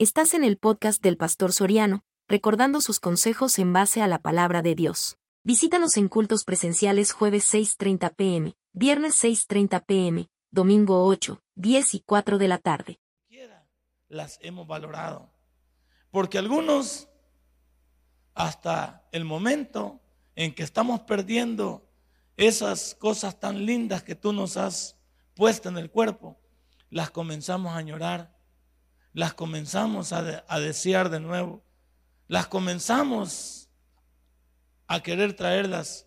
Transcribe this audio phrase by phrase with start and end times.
[0.00, 4.62] Estás en el podcast del Pastor Soriano, recordando sus consejos en base a la palabra
[4.62, 5.18] de Dios.
[5.42, 12.38] Visítanos en cultos presenciales jueves 6.30 pm, viernes 6.30 pm, domingo 8, 10 y 4
[12.38, 13.00] de la tarde.
[14.06, 15.32] Las hemos valorado.
[16.12, 17.08] Porque algunos,
[18.34, 20.00] hasta el momento
[20.36, 21.90] en que estamos perdiendo
[22.36, 24.96] esas cosas tan lindas que tú nos has
[25.34, 26.38] puesto en el cuerpo,
[26.88, 28.37] las comenzamos a añorar
[29.12, 30.22] las comenzamos a,
[30.60, 31.62] desear de nuevo,
[32.26, 33.68] las comenzamos
[34.86, 36.06] a querer traerlas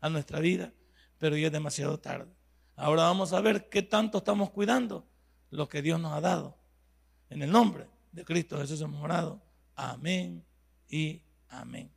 [0.00, 0.72] a nuestra vida,
[1.18, 2.32] pero ya es demasiado tarde.
[2.76, 5.06] Ahora vamos a ver qué tanto estamos cuidando
[5.50, 6.56] lo que Dios nos ha dado.
[7.30, 9.42] En el nombre de Cristo Jesús hemos orado.
[9.74, 10.44] Amén
[10.88, 11.90] y amén.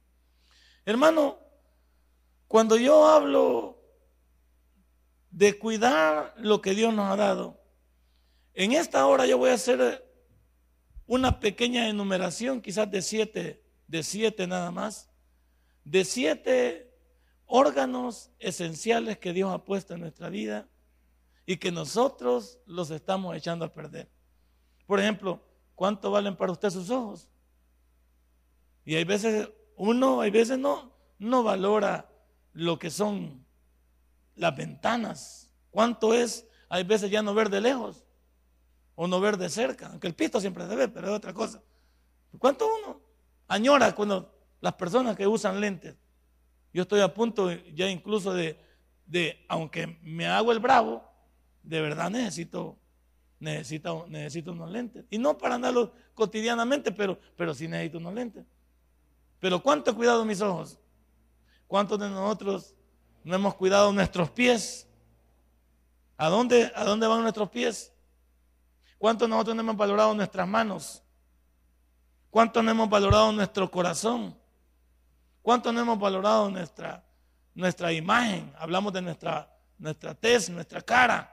[0.85, 1.40] Hermano,
[2.48, 3.81] cuando yo hablo
[5.31, 7.62] de cuidar lo que Dios nos ha dado,
[8.53, 10.04] en esta hora yo voy a hacer
[11.07, 15.09] una pequeña enumeración, quizás de siete, de siete nada más,
[15.84, 16.91] de siete
[17.45, 20.67] órganos esenciales que Dios ha puesto en nuestra vida
[21.45, 24.09] y que nosotros los estamos echando a perder.
[24.87, 25.43] Por ejemplo,
[25.75, 27.29] ¿cuánto valen para usted sus ojos?
[28.84, 32.09] Y hay veces uno, hay veces no, no valora
[32.53, 33.45] lo que son
[34.35, 35.51] las ventanas.
[35.69, 36.47] ¿Cuánto es?
[36.69, 38.04] Hay veces ya no ver de lejos
[38.96, 41.62] o no ver de cerca, aunque el pito siempre se ve, pero es otra cosa.
[42.40, 43.02] ¿Cuánto uno
[43.48, 45.96] añora cuando las personas que usan lentes?
[46.74, 48.60] Yo estoy a punto ya incluso de,
[49.05, 51.04] de aunque me hago el bravo,
[51.63, 52.77] de verdad necesito,
[53.40, 55.05] necesito, necesito unos lentes.
[55.09, 58.46] Y no para andarlos cotidianamente, pero, pero sí necesito unos lentes.
[59.40, 60.80] Pero ¿cuánto he cuidado mis ojos?
[61.68, 62.76] ¿Cuántos de nosotros
[63.24, 64.88] no hemos cuidado nuestros pies?
[66.18, 67.94] ¿A dónde, a dónde van nuestros pies?
[69.06, 71.03] ¿Cuántos nosotros no hemos valorado nuestras manos?
[72.31, 74.35] ¿Cuántos no hemos valorado nuestro corazón?
[75.44, 77.06] ¿Cuántos no hemos valorado nuestra,
[77.53, 78.51] nuestra imagen?
[78.57, 81.31] Hablamos de nuestra, nuestra tez, nuestra cara.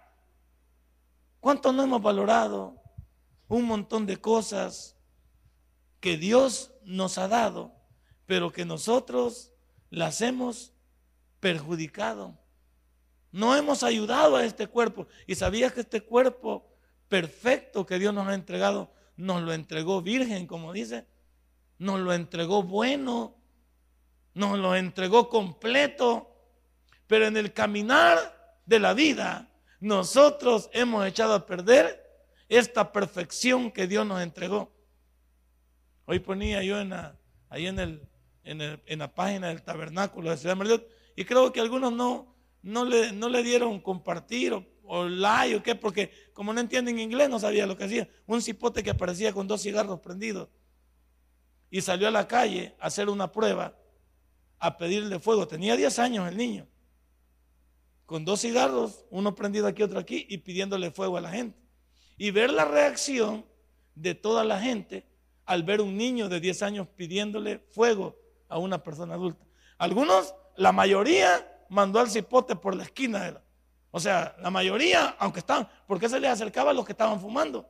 [1.41, 2.79] ¿Cuántos no hemos valorado
[3.49, 4.95] un montón de cosas
[5.99, 7.73] que Dios nos ha dado,
[8.27, 9.51] pero que nosotros
[9.89, 10.75] las hemos
[11.41, 12.37] perjudicado?
[13.31, 15.07] No hemos ayudado a este cuerpo.
[15.27, 16.69] Y sabías que este cuerpo
[17.13, 21.05] perfecto que Dios nos ha entregado, nos lo entregó virgen, como dice,
[21.77, 23.37] nos lo entregó bueno,
[24.33, 26.35] nos lo entregó completo,
[27.07, 28.19] pero en el caminar
[28.65, 32.03] de la vida nosotros hemos echado a perder
[32.49, 34.73] esta perfección que Dios nos entregó.
[36.07, 37.19] Hoy ponía yo en la,
[37.51, 38.01] ahí en,
[38.87, 43.29] la página del tabernáculo de Ciudad Merliot y creo que algunos no, no, le, no
[43.29, 47.67] le dieron compartir o o like o qué, porque como no entienden inglés no sabía
[47.67, 48.09] lo que hacía.
[48.27, 50.49] Un cipote que aparecía con dos cigarros prendidos
[51.71, 53.77] y salió a la calle a hacer una prueba,
[54.59, 55.49] a pedirle fuego.
[55.49, 56.69] Tenía 10 años el niño,
[58.07, 61.59] con dos cigarros, uno prendido aquí, otro aquí, y pidiéndole fuego a la gente.
[62.19, 63.47] Y ver la reacción
[63.95, 65.07] de toda la gente
[65.47, 68.17] al ver un niño de 10 años pidiéndole fuego
[68.49, 69.45] a una persona adulta.
[69.79, 73.43] Algunos, la mayoría, mandó al cipote por la esquina de la,
[73.95, 77.69] o sea, la mayoría, aunque estaban, porque se les acercaba a los que estaban fumando.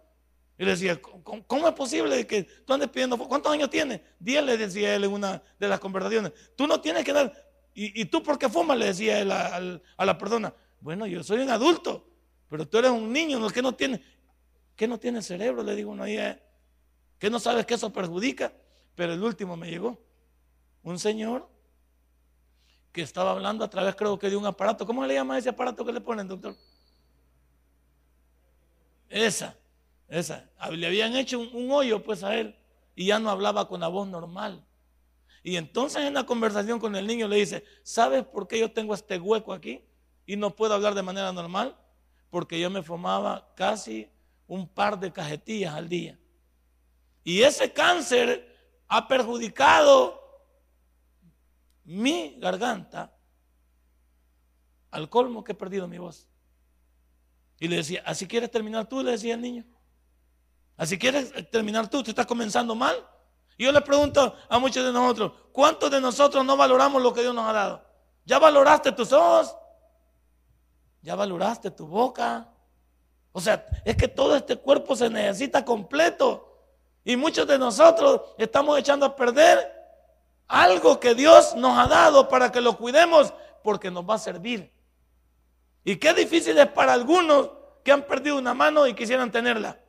[0.57, 3.19] Y le decía, ¿cómo, es posible que tú andes pidiendo?
[3.19, 4.01] ¿Cuántos años tienes?
[4.21, 6.33] Diez le decía él en una de las conversaciones.
[6.57, 7.33] Tú no tienes que dar.
[7.75, 8.79] ¿Y, tú por qué fumas?
[8.79, 10.55] Le decía él a, la persona.
[10.79, 12.09] Bueno, yo soy un adulto,
[12.49, 13.51] pero tú eres un niño, ¿no?
[13.51, 14.01] que no tiene,
[14.77, 15.65] que no tiene cerebro?
[15.65, 16.19] Le digo uno ahí,
[17.19, 18.53] que no sabes que eso perjudica.
[18.95, 19.99] Pero el último me llegó.
[20.85, 21.49] Un señor
[22.93, 24.87] que estaba hablando a través, creo que de un aparato.
[24.87, 26.55] ¿Cómo le llama ese aparato que le ponen, doctor?
[29.09, 29.57] Esa,
[30.09, 30.49] esa.
[30.71, 32.55] Le habían hecho un, hoyo pues a él
[32.95, 34.65] y ya no hablaba con la voz normal.
[35.43, 38.95] Y entonces en la conversación con el niño le dice, ¿sabes por qué yo tengo
[38.95, 39.83] este hueco aquí
[40.27, 41.77] y no puedo hablar de manera normal?
[42.31, 44.09] Porque yo me fumaba casi
[44.47, 46.19] un par de cajetillas al día.
[47.25, 48.55] Y ese cáncer
[48.87, 50.22] ha perjudicado
[51.85, 53.13] mi garganta
[54.91, 56.29] al colmo que he perdido mi voz.
[57.59, 59.03] Y le decía, ¿así quieres terminar tú?
[59.03, 59.65] Le decía el niño.
[60.77, 62.03] ¿Así quieres terminar tú?
[62.03, 62.97] ¿Te estás comenzando mal?
[63.57, 67.21] Y yo le pregunto a muchos de nosotros, ¿cuántos de nosotros no valoramos lo que
[67.21, 67.85] Dios nos ha dado?
[68.25, 69.55] ¿Ya valoraste tus ojos?
[71.03, 72.53] ¿Ya valoraste tu boca?
[73.33, 76.49] O sea, es que todo este cuerpo se necesita completo.
[77.05, 79.82] Y muchos de nosotros estamos echando a perder
[80.53, 83.33] algo que Dios nos ha dado para que lo cuidemos
[83.65, 84.71] porque nos va a servir.
[85.83, 87.51] Y qué difícil es para algunos
[87.83, 89.81] que han perdido una mano y quisieran tenerla.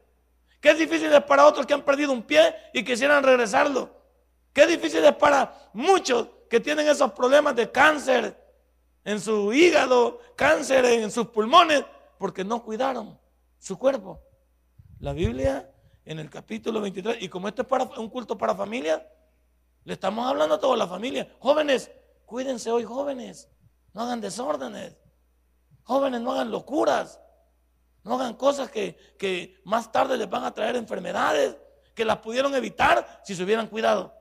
[0.62, 3.94] Qué difícil es para otros que han perdido un pie y quisieran regresarlo.
[4.54, 8.42] Qué difícil es para muchos que tienen esos problemas de cáncer
[9.04, 11.84] en su hígado, cáncer en sus pulmones,
[12.18, 13.20] porque no cuidaron
[13.60, 14.22] su cuerpo.
[15.00, 15.70] La Biblia
[16.06, 19.06] en el capítulo 23, y como esto es para un culto para familia,
[19.86, 21.36] le estamos hablando a toda la familia.
[21.40, 21.92] Jóvenes,
[22.26, 23.50] cuídense hoy, jóvenes.
[23.94, 24.98] No hagan desórdenes.
[25.84, 27.20] Jóvenes, no hagan locuras.
[28.04, 31.58] No hagan cosas que, que más tarde les van a traer enfermedades,
[31.94, 34.14] que las pudieron evitar si se hubieran cuidado.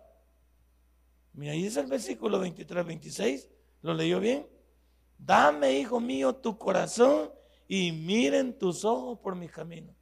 [1.33, 3.49] Mira, ahí dice el versículo 23, 26.
[3.81, 4.47] ¿Lo leyó bien?
[5.19, 7.33] Dame, hijo mío, tu corazón
[7.67, 9.97] y miren tus ojos por mis caminos.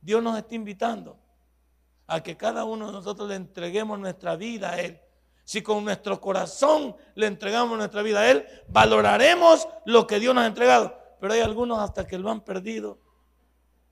[0.00, 1.19] Dios nos está invitando
[2.10, 5.00] a que cada uno de nosotros le entreguemos nuestra vida a Él.
[5.44, 10.42] Si con nuestro corazón le entregamos nuestra vida a Él, valoraremos lo que Dios nos
[10.42, 10.98] ha entregado.
[11.20, 12.98] Pero hay algunos hasta que lo han perdido.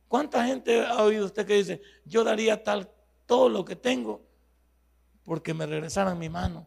[0.08, 2.90] ¿Cuánta gente ha oído usted que dice, yo daría tal
[3.24, 4.26] todo lo que tengo
[5.22, 6.66] porque me regresaran mi mano?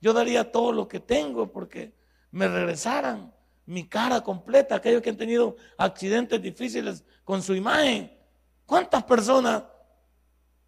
[0.00, 1.96] Yo daría todo lo que tengo porque
[2.30, 3.34] me regresaran
[3.66, 8.16] mi cara completa, aquellos que han tenido accidentes difíciles con su imagen.
[8.64, 9.64] ¿Cuántas personas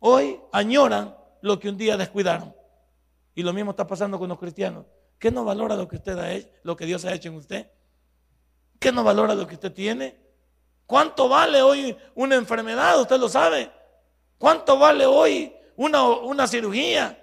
[0.00, 2.55] hoy añoran lo que un día descuidaron?
[3.35, 4.87] Y lo mismo está pasando con los cristianos.
[5.19, 7.70] ¿Qué no valora lo que usted ha hecho, lo que Dios ha hecho en usted?
[8.79, 10.19] ¿Qué no valora lo que usted tiene?
[10.87, 13.00] ¿Cuánto vale hoy una enfermedad?
[13.00, 13.70] Usted lo sabe.
[14.37, 17.17] ¿Cuánto vale hoy una, una cirugía?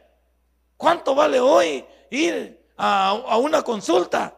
[0.77, 4.35] ¿Cuánto vale hoy ir a, una consulta.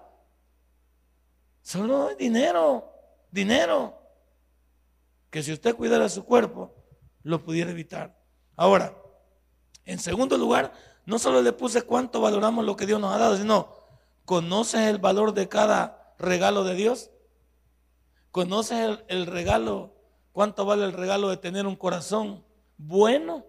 [1.62, 2.94] Solo dinero,
[3.30, 3.96] dinero.
[5.30, 6.74] Que si usted cuidara su cuerpo,
[7.24, 8.19] lo pudiera evitar.
[8.60, 8.94] Ahora,
[9.86, 10.74] en segundo lugar,
[11.06, 13.74] no solo le puse cuánto valoramos lo que Dios nos ha dado, sino,
[14.26, 17.10] ¿conoces el valor de cada regalo de Dios?
[18.32, 19.96] ¿Conoces el, el regalo?
[20.34, 22.44] ¿Cuánto vale el regalo de tener un corazón
[22.76, 23.46] bueno?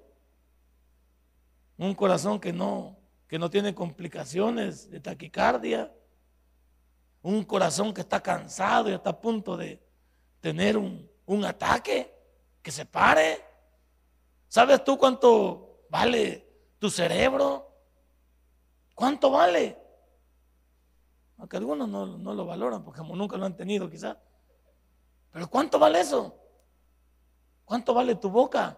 [1.76, 2.96] Un corazón que no,
[3.26, 5.92] que no tiene complicaciones de taquicardia,
[7.20, 9.82] un corazón que está cansado y está a punto de
[10.40, 11.10] tener un,
[11.44, 12.14] ataque,
[12.62, 13.49] que se pare.
[14.50, 17.72] ¿Sabes tú cuánto vale tu cerebro?
[18.96, 19.78] ¿Cuánto vale?
[21.38, 24.16] Aunque algunos no, no lo valoran porque como nunca lo han tenido quizás.
[25.30, 26.36] Pero ¿cuánto vale eso?
[27.64, 28.76] ¿Cuánto vale tu boca?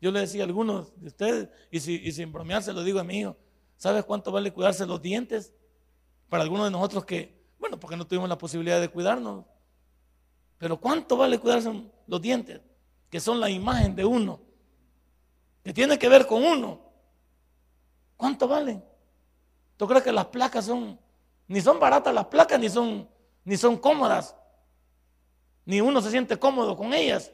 [0.00, 3.20] Yo le decía a algunos de ustedes, y, sin bromear se lo digo a mi
[3.20, 3.36] hijo,
[3.76, 5.54] ¿sabes cuánto vale cuidarse los dientes?
[6.28, 9.44] Para algunos de nosotros que, bueno, porque no tuvimos la posibilidad de cuidarnos.
[10.58, 12.60] Pero ¿cuánto vale cuidarse los dientes?
[13.08, 14.47] Que son la imagen de uno,
[15.68, 16.80] que tiene que ver con uno.
[18.16, 18.82] ¿Cuánto valen?
[19.76, 20.98] ¿Tú crees que las placas son,
[21.46, 23.06] ni son baratas las placas, ni son,
[23.44, 24.34] ni son cómodas?
[25.66, 27.30] Ni uno se siente cómodo con ellas.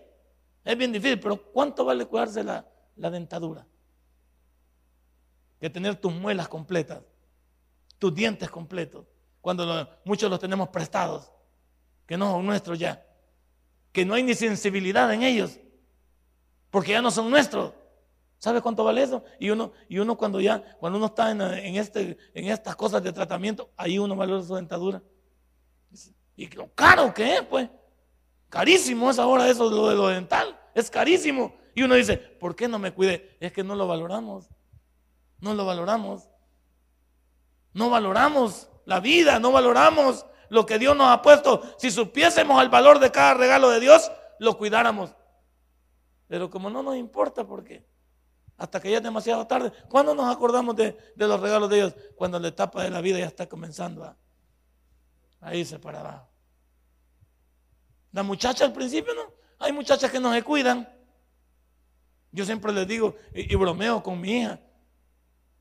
[0.65, 2.67] Es bien difícil, pero ¿cuánto vale cuidarse la,
[2.97, 3.65] dentadura?
[5.61, 7.03] Que tener tus muelas completas,
[8.01, 9.07] tus dientes completos,
[9.41, 11.31] cuando muchos los tenemos prestados,
[12.05, 13.07] que no son nuestros ya,
[13.93, 15.61] que no hay ni sensibilidad en ellos,
[16.73, 17.75] porque ya no son nuestros.
[18.39, 19.25] ¿Sabe cuánto vale eso?
[19.39, 23.13] Y uno, y uno cuando ya, cuando uno está en, este, en estas cosas de
[23.13, 25.03] tratamiento, ahí uno valora su dentadura.
[26.37, 27.71] Y lo caro que es, pues.
[28.49, 30.59] Carísimo es ahora eso lo de lo dental.
[30.75, 31.57] Es carísimo.
[31.75, 33.37] Y uno dice, ¿por qué no me cuide?
[33.41, 34.49] Es que no lo valoramos.
[35.41, 36.29] No lo valoramos.
[37.73, 41.63] No valoramos la vida, no valoramos lo que Dios nos ha puesto.
[41.79, 45.15] Si supiésemos el valor de cada regalo de Dios, lo cuidáramos.
[46.29, 47.85] Pero como no nos importa, ¿por qué?
[48.57, 49.73] Hasta que ya es demasiado tarde.
[49.89, 51.95] ¿Cuándo nos acordamos de, los regalos de Dios?
[52.15, 54.17] Cuando la etapa de la vida ya está comenzando a,
[55.41, 56.29] a irse para abajo.
[58.13, 59.33] La muchacha al principio no.
[59.59, 60.89] Hay muchachas que no se cuidan.
[62.31, 64.61] Yo siempre les digo y, bromeo con mi hija.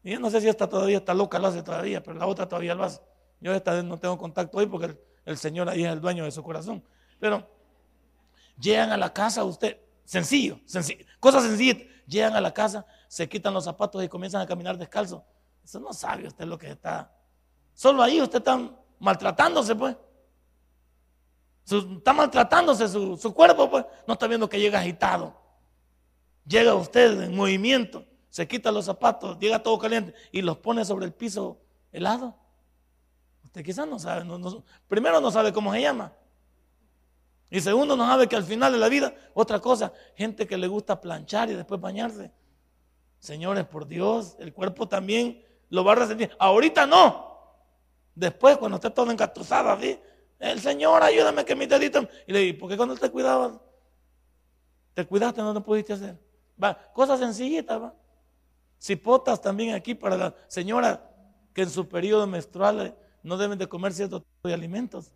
[0.04, 2.48] Y yo no sé si esta todavía está loca, lo hace todavía, pero la otra
[2.48, 3.00] todavía lo hace.
[3.40, 6.32] Yo esta vez no tengo contacto hoy porque el, Señor ahí es el dueño de
[6.32, 6.84] su corazón.
[7.20, 7.48] Pero
[8.60, 11.78] llegan a la casa usted, sencillo, sencillo, cosa sencilla.
[12.06, 15.24] Llegan a la casa, se quitan los zapatos y comienzan a caminar descalzo.
[15.64, 17.12] Eso no sabe usted lo que está.
[17.74, 18.60] Solo ahí usted está
[19.00, 19.96] maltratándose, pues
[21.66, 25.34] está maltratándose su, cuerpo, pues no está viendo que llega agitado.
[26.46, 31.06] Llega usted en movimiento, se quita los zapatos, llega todo caliente y los pone sobre
[31.06, 32.36] el piso helado.
[33.46, 34.26] Usted quizás no sabe,
[34.88, 36.12] primero no sabe cómo se llama.
[37.54, 40.66] Y segundo, no sabe que al final de la vida, otra cosa, gente que le
[40.66, 42.32] gusta planchar y después bañarse.
[43.20, 46.36] Señores, por Dios, el cuerpo también lo va a resentir.
[46.40, 47.62] Ahorita no.
[48.16, 50.00] Después, cuando esté todo engatusado así,
[50.40, 52.10] el Señor, ayúdame que mi dedito.
[52.26, 53.62] Y le dije, ¿por qué cuando te cuidaba?
[54.96, 56.20] Te cuidaste, no lo pudiste hacer.
[56.62, 57.94] Va, cosas sencillitas, va.
[58.80, 61.08] Cipotas también aquí para la señora
[61.54, 65.12] que en su periodo menstrual no deben de comer cierto tipo de alimentos.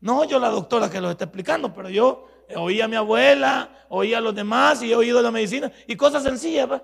[0.00, 2.26] No yo la doctora que lo está explicando, pero yo
[2.56, 6.22] oí a mi abuela, oí a los demás y he oído la medicina y cosas
[6.22, 6.82] sencillas.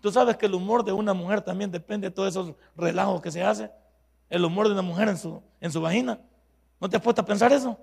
[0.00, 3.30] Tú sabes que el humor de una mujer también depende de todos esos relajos que
[3.30, 3.70] se hace.
[4.30, 6.20] El humor de una mujer en su, en su vagina.
[6.80, 7.78] ¿No te has puesto a pensar eso?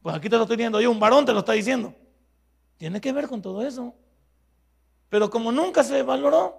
[0.00, 1.92] Pues aquí te lo estoy diciendo yo, un varón te lo está diciendo.
[2.76, 3.94] Tiene que ver con todo eso.
[5.08, 6.56] Pero como nunca se valoró,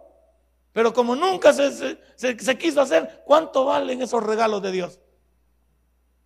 [0.74, 5.00] pero como nunca se, se quiso hacer, ¿cuánto valen esos regalos de Dios?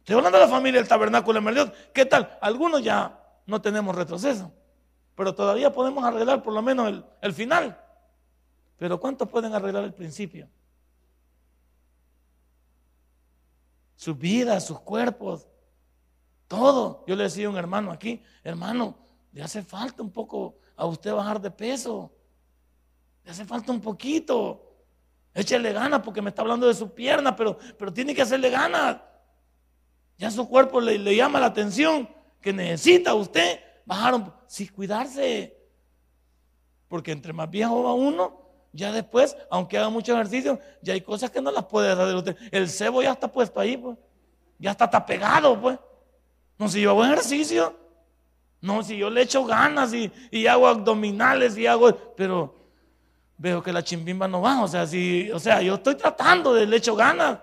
[0.02, 1.72] Estoy hablando de la familia del tabernáculo de Dios.
[1.94, 2.36] ¿Qué tal?
[2.42, 4.52] Algunos ya no tenemos retroceso,
[5.14, 7.80] pero todavía podemos arreglar por lo menos el, final.
[8.78, 10.50] Pero ¿cuántos pueden arreglar el principio?
[13.96, 15.48] Sus vidas, sus cuerpos,
[16.48, 17.04] todo.
[17.06, 18.98] Yo le decía a un hermano aquí, hermano,
[19.32, 22.12] le hace falta un poco a usted bajar de peso.
[23.24, 24.68] Le hace falta un poquito.
[25.32, 28.98] Échele ganas porque me está hablando de su pierna, pero, pero tiene que hacerle ganas.
[30.22, 32.08] Ya su cuerpo le, llama la atención
[32.40, 35.58] que necesita usted bajar sí, cuidarse.
[36.88, 38.40] Porque entre más viejo va uno,
[38.72, 42.38] ya después, aunque haga mucho ejercicio, ya hay cosas que no las puede hacer usted.
[42.52, 43.98] El cebo ya está puesto ahí, pues.
[44.60, 45.80] Ya está, está pegado, pues.
[46.60, 47.76] No, si yo hago ejercicio.
[48.62, 51.96] No, si yo le echo ganas y, y hago abdominales y hago.
[52.16, 52.54] Pero
[53.40, 54.62] veo que la chimbimba no va.
[54.62, 57.40] O sea, si, o sea, yo estoy tratando de le echo ganas.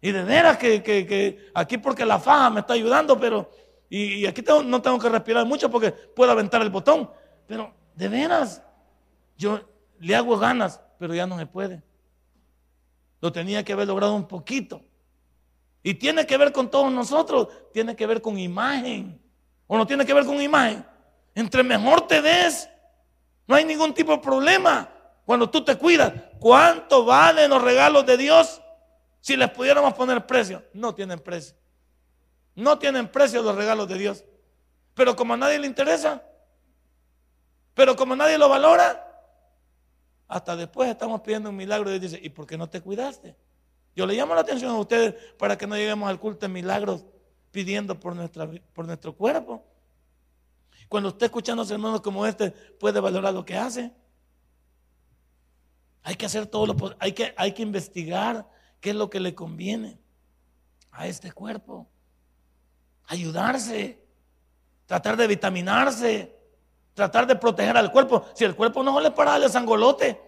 [0.00, 3.50] Y de veras que, aquí porque la faja me está ayudando, pero,
[3.88, 7.10] y, aquí no tengo que respirar mucho porque puedo aventar el botón,
[7.46, 8.62] pero de veras,
[9.36, 9.60] yo
[9.98, 11.82] le hago ganas, pero ya no me puede.
[13.20, 14.82] Lo tenía que haber logrado un poquito.
[15.82, 19.20] Y tiene que ver con todos nosotros, tiene que ver con imagen.
[19.66, 20.84] ¿O no tiene que ver con imagen?
[21.34, 22.68] Entre mejor te des,
[23.46, 24.88] no hay ningún tipo de problema
[25.24, 26.12] cuando tú te cuidas.
[26.38, 28.60] ¿Cuánto valen los regalos de Dios?
[29.20, 31.56] Si les pudiéramos poner precio, no tienen precio.
[32.54, 34.24] No tienen precio los regalos de Dios.
[34.94, 36.22] Pero como a nadie le interesa,
[37.74, 39.06] pero como nadie lo valora,
[40.28, 43.36] hasta después estamos pidiendo un milagro y dice, ¿y por qué no te cuidaste?
[43.96, 47.04] Yo le llamo la atención a ustedes para que no lleguemos al culto de milagros
[47.50, 48.14] pidiendo por,
[48.72, 49.64] por nuestro cuerpo.
[50.88, 53.92] Cuando usted escuchando a hermanos como este, puede valorar lo que hace.
[56.02, 58.48] Hay que hacer todo lo hay que, hay que investigar,
[58.80, 59.98] qué es lo que le conviene
[60.90, 61.88] a este cuerpo.
[63.06, 64.02] Ayudarse,
[64.86, 66.36] tratar de vitaminarse,
[66.94, 68.24] tratar de proteger al cuerpo.
[68.34, 70.20] Si el cuerpo no le para darle sangolote,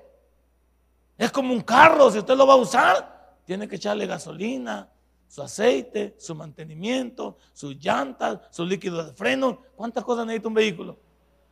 [1.18, 4.90] es como un carro, si usted lo va a usar, tiene que echarle gasolina,
[5.28, 9.62] su aceite, su mantenimiento, sus llantas, su líquido de freno.
[9.74, 10.98] ¿Cuántas cosas necesita un vehículo?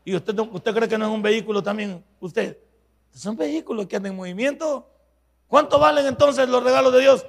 [0.04, 2.58] Y usted, usted cree que no es un vehículo también, usted.
[3.12, 4.89] Son vehículos que andan en movimiento.
[5.50, 7.26] ¿Cuánto valen entonces los regalos de Dios?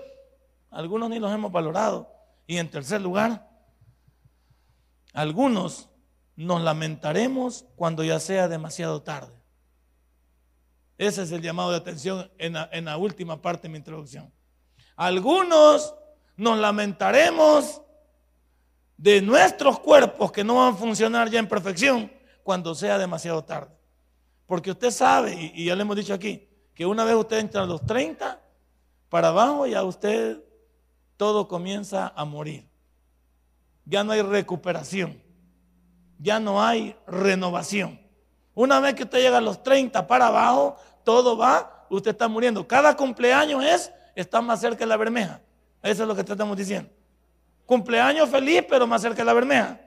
[0.70, 2.14] Algunos ni los hemos valorado.
[2.46, 3.50] Y en tercer lugar,
[5.12, 5.90] algunos
[6.36, 9.34] nos lamentaremos cuando ya sea demasiado tarde.
[11.00, 14.32] Ese es el llamado de atención en la, en la última parte de mi introducción.
[14.96, 15.96] Algunos
[16.38, 17.82] nos lamentaremos
[18.98, 22.12] de nuestros cuerpos que no van a funcionar ya en perfección
[22.44, 23.76] cuando sea demasiado tarde.
[24.46, 27.66] Porque usted sabe, y ya le hemos dicho aquí, que una vez usted entra a
[27.66, 28.40] los 30
[29.10, 30.40] para abajo, ya usted
[31.18, 32.68] todo comienza a morir.
[33.86, 35.22] Ya no hay recuperación.
[36.20, 38.00] Ya no hay renovación.
[38.54, 42.68] Una vez que usted llega a los 30 para abajo, todo va, usted está muriendo.
[42.68, 45.42] Cada cumpleaños es, está más cerca de la bermeja.
[45.82, 46.90] Eso es lo que estamos diciendo.
[47.66, 49.80] Cumpleaños feliz, pero más cerca de la bermeja.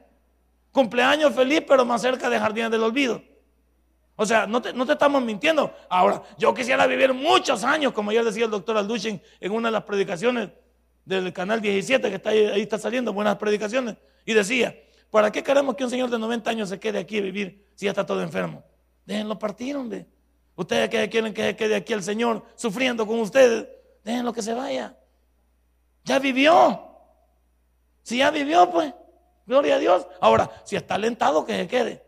[0.73, 3.23] Cumpleaños feliz, pero más cerca de Jardines del Olvido.
[4.17, 5.75] O sea, no te, estamos mintiendo.
[5.89, 9.73] Ahora, yo quisiera vivir muchos años, como ya decía el doctor Alduchin en una de
[9.73, 10.51] las predicaciones
[11.05, 14.75] del canal 17, que está ahí, está saliendo, buenas predicaciones, y decía,
[15.11, 17.87] ¿para qué queremos que un señor de 90 años se quede aquí a vivir si
[17.87, 18.65] ya está todo enfermo?
[19.05, 20.07] Déjenlo partir, hombre.
[20.57, 23.67] Ustedes que quieren que se quede aquí el Señor sufriendo con ustedes,
[24.05, 24.97] déjenlo que se vaya.
[26.05, 26.91] Ya vivió.
[28.03, 28.95] Si ya vivió, pues,
[29.47, 30.07] gloria a Dios.
[30.21, 32.04] Ahora, si está alentado, que se quede.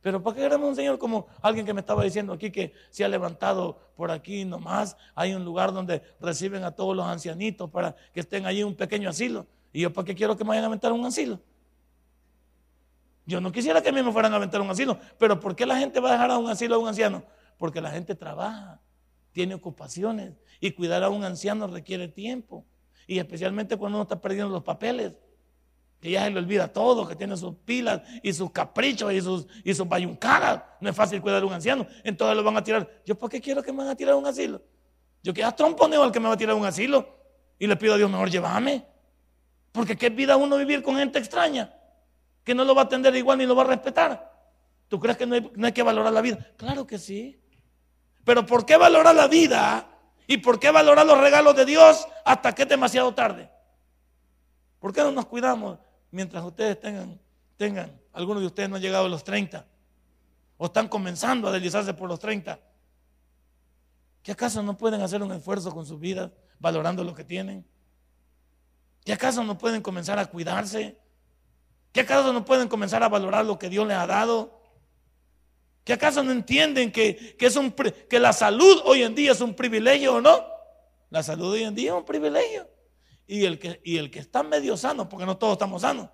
[0.00, 3.04] Pero ¿para qué queremos un Señor como alguien que me estaba diciendo aquí que se
[3.04, 4.96] ha levantado por aquí nomás?
[5.14, 9.10] Hay un lugar donde reciben a todos los ancianitos para que estén allí un pequeño
[9.10, 9.46] asilo.
[9.72, 11.40] ¿Y yo para qué quiero que me vayan a aventar un asilo?
[13.26, 14.98] Yo no quisiera que a mí me fueran a aventar un asilo.
[15.18, 17.24] Pero ¿por qué la gente va a dejar a un asilo a un anciano?
[17.58, 18.80] Porque la gente trabaja,
[19.32, 20.32] tiene ocupaciones.
[20.60, 22.64] Y cuidar a un anciano requiere tiempo.
[23.06, 25.12] Y especialmente cuando uno está perdiendo los papeles.
[26.00, 29.46] Que ya se le olvida todo, que tiene sus pilas y sus caprichos y sus,
[29.64, 30.62] y sus bayuncadas.
[30.80, 31.86] No es fácil cuidar a un anciano.
[32.04, 32.88] Entonces lo van a tirar.
[33.04, 34.62] ¿Yo por qué quiero que me van a tirar a un asilo?
[35.22, 37.16] Yo que tromponeo al que me va a tirar a un asilo.
[37.58, 38.86] Y le pido a Dios, mejor llévame.
[39.72, 41.74] Porque qué vida uno vivir con gente extraña,
[42.44, 44.32] que no lo va a atender igual ni lo va a respetar.
[44.86, 46.38] ¿Tú crees que no hay, no hay que valorar la vida?
[46.56, 47.40] Claro que sí.
[48.24, 49.86] Pero ¿por qué valorar la vida?
[50.26, 53.50] ¿Y por qué valorar los regalos de Dios hasta que es demasiado tarde?
[54.78, 55.78] ¿Por qué no nos cuidamos?
[56.10, 57.20] Mientras ustedes tengan,
[57.56, 59.66] tengan, algunos de ustedes no han llegado a los 30
[60.56, 62.58] o están comenzando a deslizarse por los 30.
[64.22, 67.64] ¿Qué acaso no pueden hacer un esfuerzo con sus vidas valorando lo que tienen?
[69.04, 70.98] ¿Qué acaso no pueden comenzar a cuidarse?
[71.92, 74.60] ¿Qué acaso no pueden comenzar a valorar lo que Dios les ha dado?
[75.84, 80.20] ¿Qué acaso no entienden que, que la salud hoy en día es un privilegio o
[80.20, 80.44] no?
[81.08, 82.68] La salud hoy en día es un privilegio.
[83.28, 86.08] Y el, que, y el que está medio sano, porque no todos estamos sanos.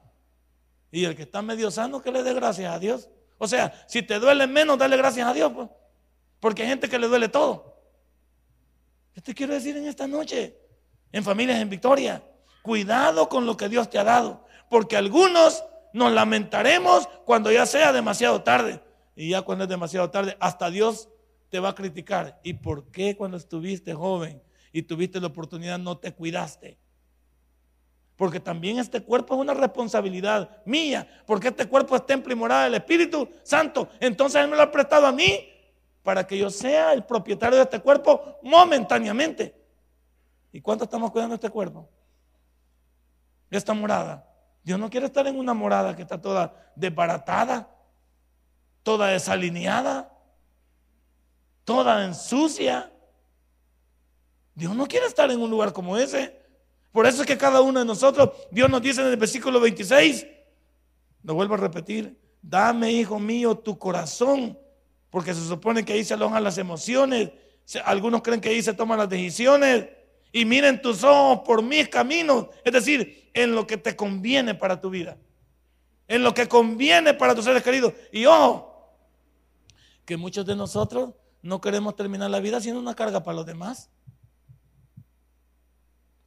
[0.90, 3.08] Y el que está medio sano, que le dé gracias a Dios.
[3.38, 5.52] O sea, si te duele menos, dale gracias a Dios.
[5.52, 5.68] Pues.
[6.40, 7.80] Porque hay gente que le duele todo.
[9.14, 10.58] Yo te quiero decir en esta noche,
[11.12, 12.22] en familias en victoria,
[12.62, 14.44] cuidado con lo que Dios te ha dado.
[14.68, 18.82] Porque algunos nos lamentaremos cuando ya sea demasiado tarde.
[19.14, 21.08] Y ya cuando es demasiado tarde, hasta Dios
[21.48, 22.40] te va a criticar.
[22.42, 24.42] ¿Y por qué cuando estuviste joven
[24.72, 26.78] y tuviste la oportunidad no te cuidaste?
[28.16, 31.06] Porque también este cuerpo es una responsabilidad mía.
[31.26, 33.88] Porque este cuerpo es templo y morada del Espíritu Santo.
[34.00, 35.48] Entonces Él me lo ha prestado a mí
[36.02, 39.54] para que yo sea el propietario de este cuerpo momentáneamente.
[40.52, 41.88] ¿Y cuánto estamos cuidando este cuerpo?
[43.50, 44.28] Esta morada.
[44.62, 47.68] Dios no quiere estar en una morada que está toda desbaratada,
[48.82, 50.12] toda desalineada,
[51.64, 52.92] toda en sucia.
[54.54, 56.43] Dios no quiere estar en un lugar como ese.
[56.94, 60.28] Por eso es que cada uno de nosotros, Dios nos dice en el versículo 26,
[61.24, 64.56] lo vuelvo a repetir, dame, hijo mío, tu corazón,
[65.10, 67.32] porque se supone que ahí se alojan las emociones,
[67.84, 69.88] algunos creen que ahí se toman las decisiones,
[70.30, 74.80] y miren tus ojos por mis caminos, es decir, en lo que te conviene para
[74.80, 75.18] tu vida,
[76.06, 77.92] en lo que conviene para tus seres queridos.
[78.12, 78.94] Y ojo,
[80.04, 81.10] que muchos de nosotros
[81.42, 83.90] no queremos terminar la vida siendo una carga para los demás.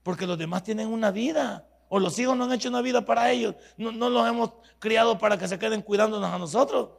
[0.07, 1.67] Porque los demás tienen una vida.
[1.89, 3.55] O los hijos no han hecho una vida para ellos.
[3.75, 6.91] No, los hemos criado para que se queden cuidándonos a nosotros.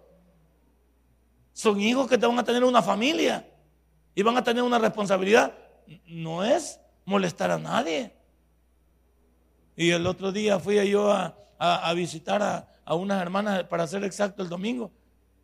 [1.54, 3.50] Son hijos que te van a tener una familia.
[4.14, 5.54] Y van a tener una responsabilidad.
[6.04, 8.14] No es molestar a nadie.
[9.74, 14.42] Y el otro día fui yo a, visitar a, a, unas hermanas, para ser exacto,
[14.42, 14.92] el domingo.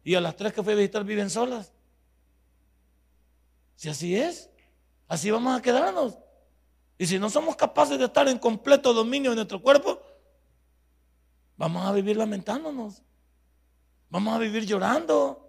[0.05, 1.73] Y a las tres que fui a visitar viven solas.
[3.75, 4.51] Si así es,
[5.09, 6.19] así vamos a quedarnos.
[6.99, 10.01] Y si no somos capaces de estar en completo dominio de nuestro cuerpo,
[11.57, 13.03] vamos a vivir lamentándonos.
[14.11, 15.45] Vamos a vivir llorando.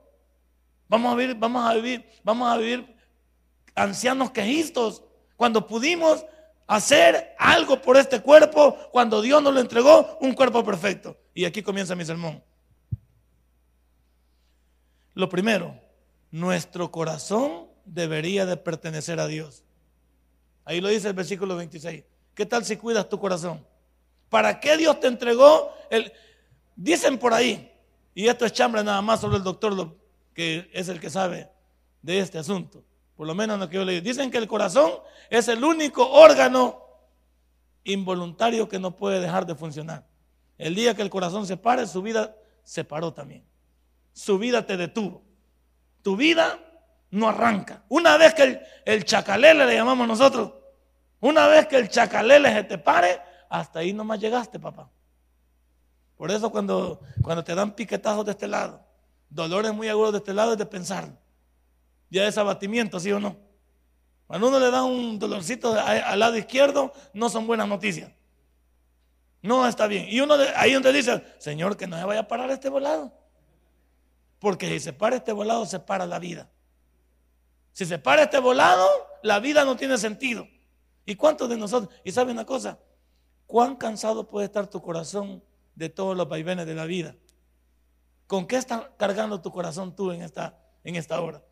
[0.87, 2.95] Vamos a vivir, vamos a vivir, vamos a vivir
[3.73, 5.03] ancianos quejistos.
[5.35, 6.25] Cuando pudimos
[6.67, 11.17] hacer algo por este cuerpo, cuando Dios nos lo entregó, un cuerpo perfecto.
[11.33, 12.43] Y aquí comienza mi sermón.
[15.13, 15.79] Lo primero,
[16.31, 19.64] nuestro corazón debería de pertenecer a Dios.
[20.65, 22.03] Ahí lo dice el versículo 26.
[22.33, 23.65] ¿Qué tal si cuidas tu corazón?
[24.29, 25.71] ¿Para qué Dios te entregó?
[25.89, 26.11] El...
[26.75, 27.71] Dicen por ahí,
[28.13, 29.95] y esto es chambre nada más sobre el doctor,
[30.33, 31.49] que es el que sabe
[32.01, 32.83] de este asunto,
[33.15, 34.01] por lo menos lo que yo leí.
[34.01, 34.91] Dicen que el corazón
[35.29, 36.83] es el único órgano
[37.85, 40.05] involuntario que no puede dejar de funcionar.
[40.57, 43.45] El día que el corazón se pare, su vida se paró también.
[44.11, 45.21] Su vida te detuvo.
[46.01, 46.59] Tu vida
[47.15, 47.81] no arranca.
[47.87, 50.51] Una vez que el, el chacalele le llamamos nosotros,
[51.21, 54.89] una vez que el chacalele se te pare, hasta ahí nomás llegaste, papá.
[56.17, 58.85] Por eso cuando, cuando te dan piquetazos de este lado,
[59.29, 61.09] dolores muy agudos de este lado es de pensar.
[62.09, 63.37] Ya es abatimiento, ¿sí o no?
[64.27, 68.11] Cuando uno le da un dolorcito al lado izquierdo, no son buenas noticias.
[69.41, 70.07] No está bien.
[70.09, 73.13] Y uno ahí donde dice, Señor, que no se vaya a parar este volado.
[74.39, 76.49] Porque si se para este volado, se para la vida.
[77.75, 78.87] Si se para este volado,
[79.21, 80.47] la vida no tiene sentido.
[81.05, 81.93] ¿Y cuántos de nosotros?
[82.05, 82.79] Y sabe una cosa,
[83.45, 85.43] ¿cuán cansado puede estar tu corazón
[85.75, 87.17] de todos los vaivenes de la vida?
[88.27, 91.43] ¿Con qué está cargando tu corazón tú en esta, en esta hora?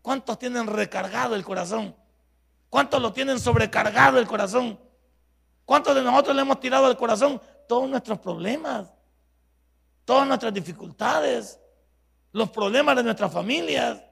[0.00, 1.94] ¿Cuántos tienen recargado el corazón?
[2.70, 4.80] ¿Cuántos lo tienen sobrecargado el corazón?
[5.66, 8.90] ¿Cuántos de nosotros le hemos tirado al corazón todos nuestros problemas,
[10.06, 11.60] todas nuestras dificultades,
[12.32, 14.05] los problemas de nuestras familias?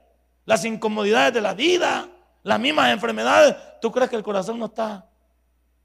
[0.45, 2.09] Las incomodidades de la vida,
[2.43, 3.55] las mismas enfermedades.
[3.81, 5.09] ¿Tú crees que el corazón no está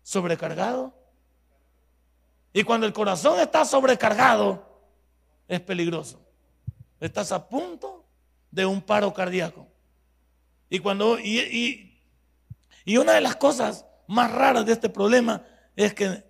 [0.03, 0.95] sobrecargado?
[2.53, 4.67] Y cuando el corazón está sobrecargado,
[5.49, 6.21] es peligroso.
[7.01, 8.05] Estás a punto
[8.51, 9.67] de un paro cardíaco.
[10.69, 12.03] Y cuando y,
[12.85, 15.45] y una de las cosas más raras de este problema
[15.77, 16.25] es que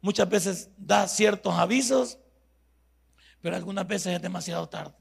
[0.00, 2.18] muchas veces da ciertos avisos,
[3.40, 4.94] pero algunas veces es demasiado tarde.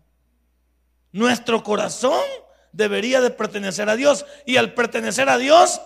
[1.12, 2.22] Nuestro corazón
[2.72, 5.82] debería de pertenecer a Dios y al pertenecer a Dios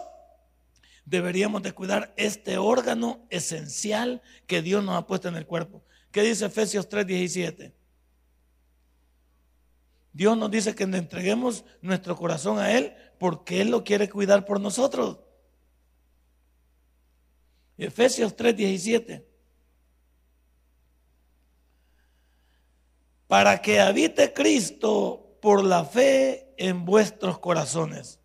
[1.06, 5.84] deberíamos de cuidar este órgano esencial que Dios nos ha puesto en el cuerpo.
[6.12, 7.74] ¿Qué dice Efesios 3:17?
[10.14, 14.60] Dios nos dice que entreguemos nuestro corazón a Él porque Él lo quiere cuidar por
[14.60, 15.20] nosotros.
[17.78, 19.26] Efesios 3:17.
[23.28, 28.20] Para que habite Cristo por la fe en vuestros corazones,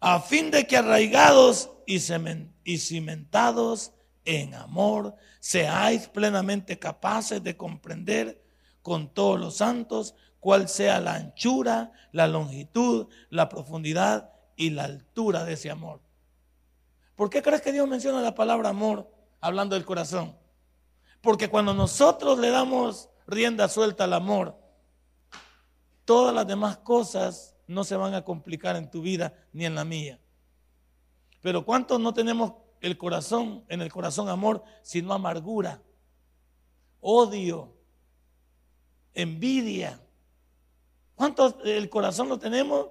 [0.00, 1.98] a fin de que arraigados y
[2.78, 3.92] cimentados
[4.24, 8.42] en amor, seáis plenamente capaces de comprender
[8.82, 15.44] con todos los santos cuál sea la anchura, la longitud, la profundidad y la altura
[15.44, 16.00] de ese amor.
[17.16, 19.10] ¿Por qué crees que Dios menciona la palabra amor
[19.40, 20.36] hablando del corazón?
[21.20, 24.56] Porque cuando nosotros le damos rienda suelta al amor,
[26.04, 29.84] todas las demás cosas no se van a complicar en tu vida ni en la
[29.84, 30.18] mía.
[31.40, 35.80] Pero ¿cuántos no tenemos el corazón, en el corazón amor, sino amargura,
[37.00, 37.74] odio,
[39.14, 40.00] envidia?
[41.14, 42.88] ¿Cuántos el corazón lo tenemos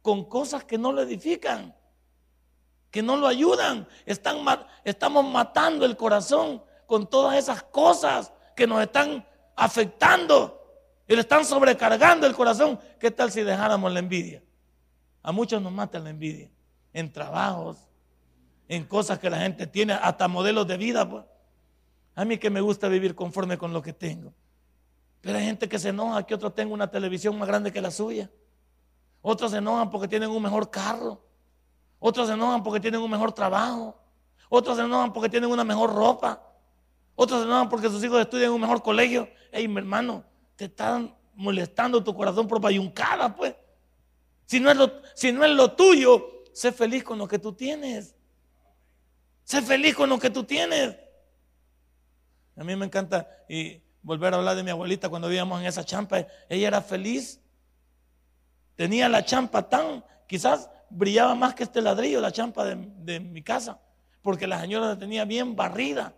[0.00, 1.74] con cosas que no lo edifican?
[2.90, 3.86] Que no lo ayudan.
[4.06, 4.38] Están,
[4.84, 10.59] estamos matando el corazón con todas esas cosas que nos están afectando
[11.10, 12.78] y le están sobrecargando el corazón.
[13.00, 14.44] ¿Qué tal si dejáramos la envidia?
[15.24, 16.48] A muchos nos mata la envidia.
[16.92, 17.78] En trabajos,
[18.68, 21.10] en cosas que la gente tiene, hasta modelos de vida.
[21.10, 21.24] Pues.
[22.14, 24.32] A mí que me gusta vivir conforme con lo que tengo.
[25.20, 27.90] Pero hay gente que se enoja que otro tenga una televisión más grande que la
[27.90, 28.30] suya.
[29.20, 31.24] Otros se enojan porque tienen un mejor carro.
[31.98, 34.00] Otros se enojan porque tienen un mejor trabajo.
[34.48, 36.40] Otros se enojan porque tienen una mejor ropa.
[37.16, 39.28] Otros se enojan porque sus hijos estudian en un mejor colegio.
[39.50, 40.29] Ey, mi hermano,
[40.60, 43.54] te están molestando tu corazón por payuncada, pues.
[44.44, 47.54] Si no, es lo, si no es lo tuyo, sé feliz con lo que tú
[47.54, 48.14] tienes.
[49.44, 50.98] Sé feliz con lo que tú tienes.
[52.56, 55.82] A mí me encanta y volver a hablar de mi abuelita cuando vivíamos en esa
[55.82, 56.26] champa.
[56.50, 57.40] Ella era feliz.
[58.76, 63.80] Tenía la champa tan, quizás brillaba más que este ladrillo, la champa de, mi casa,
[64.20, 66.12] porque la señora la tenía bien barrida,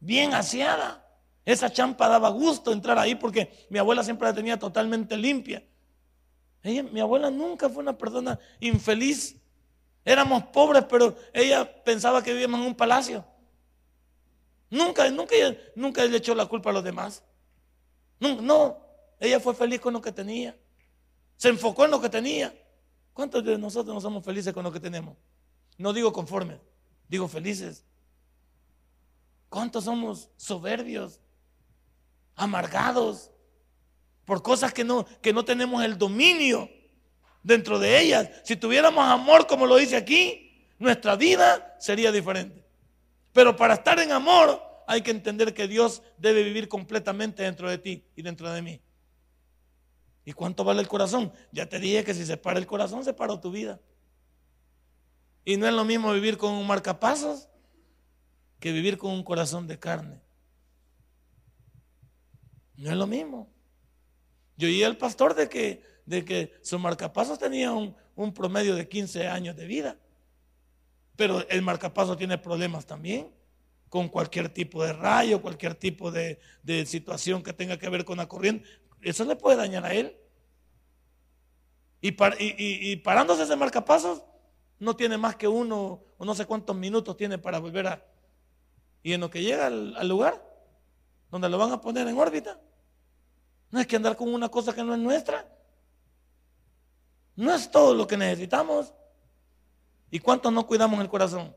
[0.00, 1.03] bien aseada.
[1.44, 5.62] Esa champa daba gusto entrar ahí porque mi abuela siempre la tenía totalmente limpia.
[6.62, 9.36] Ella, mi abuela nunca fue una persona infeliz.
[10.04, 13.24] Éramos pobres, pero ella pensaba que vivíamos en un palacio.
[14.70, 15.34] Nunca, nunca,
[15.74, 17.22] nunca le echó la culpa a los demás.
[18.18, 18.78] No, no,
[19.20, 20.56] ella fue feliz con lo que tenía.
[21.36, 22.54] Se enfocó en lo que tenía.
[23.12, 25.16] ¿Cuántos de nosotros no somos felices con lo que tenemos?
[25.76, 26.58] No digo conformes,
[27.08, 27.84] digo felices.
[29.48, 31.20] ¿Cuántos somos soberbios,
[32.36, 33.30] amargados
[34.24, 36.70] por cosas que no, que no tenemos el dominio
[37.42, 38.30] dentro de ellas?
[38.44, 42.64] Si tuviéramos amor como lo dice aquí, nuestra vida sería diferente.
[43.32, 47.78] Pero para estar en amor hay que entender que Dios debe vivir completamente dentro de
[47.78, 48.80] ti y dentro de mí.
[50.24, 51.32] ¿Y cuánto vale el corazón?
[51.52, 53.80] Ya te dije que si se para el corazón, se paró tu vida.
[55.44, 57.48] Y no es lo mismo vivir con un marcapasos
[58.58, 60.23] que vivir con un corazón de carne.
[62.76, 63.48] No es lo mismo.
[64.56, 67.94] Yo oí al pastor de que, de que su marcapasos tenía un,
[68.34, 69.98] promedio de 15 años de vida.
[71.16, 73.32] Pero el marcapaso tiene problemas también
[73.88, 76.40] con cualquier tipo de rayo, cualquier tipo de,
[76.86, 78.68] situación que tenga que ver con la corriente.
[79.02, 80.16] Eso le puede dañar a él.
[82.00, 84.24] Y, y, parándose ese marcapasos,
[84.78, 88.04] no tiene más que uno o no sé cuántos minutos tiene para volver a...
[89.02, 90.53] Y en lo que llega al lugar
[91.34, 92.60] donde lo van a poner en órbita,
[93.72, 95.44] no es que andar con una cosa que no es nuestra.
[97.34, 98.94] No es todo lo que necesitamos.
[100.12, 101.52] ¿Y cuántos no cuidamos el corazón?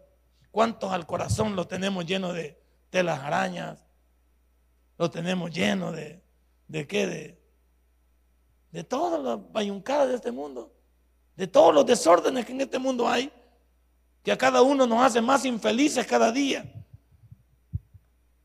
[0.49, 2.59] ¿Cuántos al corazón lo tenemos lleno de
[2.89, 3.85] telas arañas?
[4.97, 6.23] Lo tenemos lleno de,
[6.67, 7.05] ¿de qué?
[7.05, 7.39] De,
[8.71, 10.73] de todas las bayuncadas de este mundo.
[11.35, 13.31] De todos los desórdenes que en este mundo hay.
[14.23, 16.76] Que a cada uno nos hace más infelices cada día.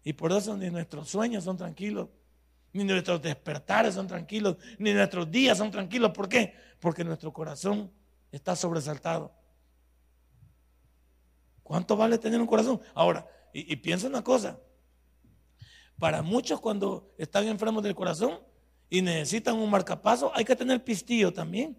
[0.04, 2.08] Y por eso ni nuestros sueños son tranquilos,
[2.72, 6.10] ni nuestros despertares son tranquilos, ni nuestros días son tranquilos.
[6.12, 6.54] ¿Por qué?
[6.80, 7.90] Porque nuestro corazón
[8.30, 9.32] está sobresaltado.
[11.62, 12.80] ¿Cuánto vale tener un corazón?
[12.94, 14.58] Ahora, y, piensa una cosa.
[15.98, 18.40] Para muchos cuando están enfermos del corazón
[18.90, 21.78] y necesitan un marcapaso, hay que tener pistillo también.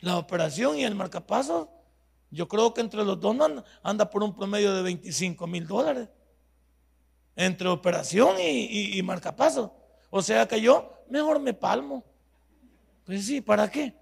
[0.00, 1.70] La operación y el marcapaso,
[2.30, 3.36] yo creo que entre los dos
[3.82, 6.08] anda, por un promedio de 25 mil dólares.
[7.36, 9.74] Entre operación y, marcapaso.
[10.10, 12.04] O sea que yo mejor me palmo.
[13.04, 13.94] Pues sí, ¿para qué?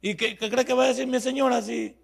[0.00, 1.96] ¿Y qué, cree que va a decir mi señora si,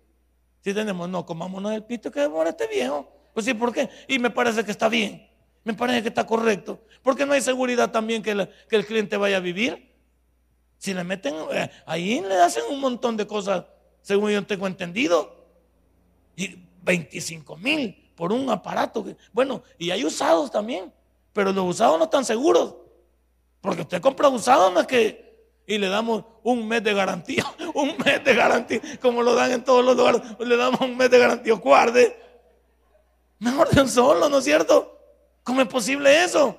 [0.61, 1.09] si tenemos?
[1.09, 3.13] No, comámonos el pito que demora este viejo.
[3.35, 3.89] Pues sí, ¿por qué?
[4.07, 5.29] Y me parece que está bien.
[5.65, 6.81] Me parece que está correcto.
[7.03, 8.31] Porque no hay seguridad también que,
[8.71, 9.93] el cliente vaya a vivir.
[10.79, 13.65] Si le meten, eh, ahí le hacen un montón de cosas,
[14.01, 15.45] según yo tengo entendido.
[16.37, 19.07] Y 25 mil por un aparato.
[19.33, 20.93] bueno, y hay usados también.
[21.33, 22.75] Pero los usados no están seguros.
[23.61, 25.29] Porque usted compra usado, no es que
[25.69, 29.63] y le damos un mes de garantía, un mes de garantía, como lo dan en
[29.63, 32.19] todos los lugares, le damos un mes de garantía, guarde.
[33.39, 34.99] Mejor de un solo, ¿no es cierto?
[35.45, 36.57] ¿Cómo es posible eso?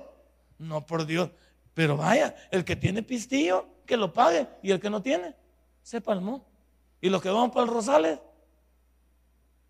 [0.58, 1.28] No, por Dios.
[1.74, 4.46] Pero vaya, el que tiene pistillo, que lo pague.
[4.62, 5.34] Y el que no tiene,
[5.82, 6.46] se palmó.
[7.02, 8.18] Y los que vamos para el Rosales,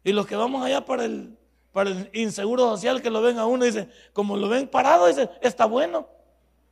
[0.05, 1.37] y los que vamos allá para el,
[1.73, 5.07] para el inseguro social, que lo ven a uno y dice, como lo ven parado,
[5.07, 6.09] dice, está bueno.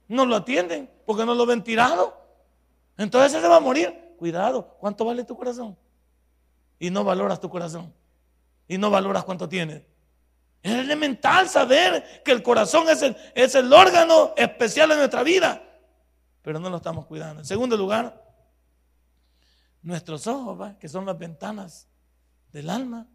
[0.08, 2.16] No lo atienden porque no lo ven tirado.
[2.96, 4.14] Entonces se va a morir.
[4.18, 5.76] Cuidado, ¿cuánto vale tu corazón?
[6.78, 7.92] Y no valoras tu corazón.
[8.66, 9.82] Y no valoras cuánto tienes.
[10.62, 15.62] Es elemental saber que el corazón es el, es el órgano especial en nuestra vida.
[16.42, 17.40] Pero no lo estamos cuidando.
[17.40, 18.24] En segundo lugar,
[19.82, 21.88] nuestros ojos, que son las ventanas
[22.52, 23.06] del alma.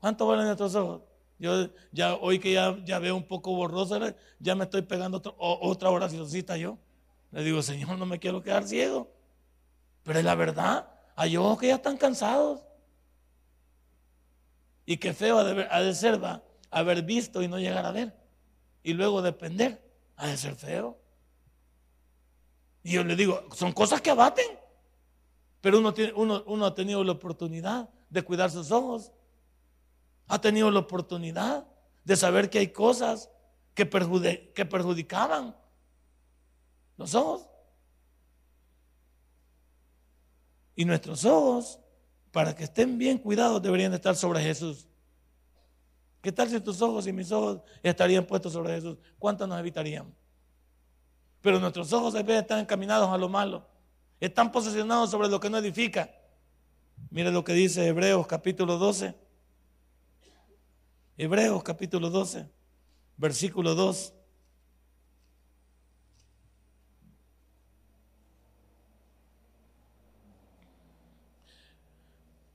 [0.00, 1.02] ¿Cuánto valen nuestros ojos?
[1.38, 3.98] Yo ya hoy que ya, ya veo un poco borroso,
[4.38, 6.78] ya me estoy pegando otra, otra oracióncita yo.
[7.30, 9.10] Le digo, Señor, no me quiero quedar ciego.
[10.02, 10.88] Pero es la verdad.
[11.16, 12.60] Hay ojos que ya están cansados.
[14.84, 18.14] Y qué feo ha de, ser, va, haber visto y no llegar a ver.
[18.82, 19.80] Y luego depender.
[20.16, 20.98] Ha de ser feo.
[22.82, 24.46] Y yo le digo, son cosas que abaten.
[25.60, 29.12] Pero uno, tiene, uno, uno ha tenido la oportunidad de cuidar sus ojos.
[30.30, 31.66] Ha tenido la oportunidad
[32.04, 33.28] de saber que hay cosas
[33.74, 35.56] que, perjudicaban
[36.96, 37.48] los ojos.
[40.76, 41.80] Y nuestros ojos,
[42.30, 44.86] para que estén bien cuidados, deberían estar sobre Jesús.
[46.22, 48.98] ¿Qué tal si tus ojos y mis ojos estarían puestos sobre Jesús?
[49.18, 50.14] ¿Cuánto nos evitarían?
[51.40, 53.66] Pero nuestros ojos a veces están encaminados a lo malo.
[54.20, 56.08] Están posicionados sobre lo que no edifica.
[57.10, 59.29] Mire lo que dice Hebreos capítulo 12.
[61.22, 62.48] Hebreos capítulo 12,
[63.18, 64.14] versículo 2.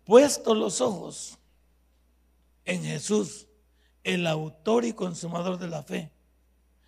[0.03, 1.37] puesto los ojos
[2.63, 3.47] en Jesús,
[4.03, 6.11] el autor y consumador de la fe,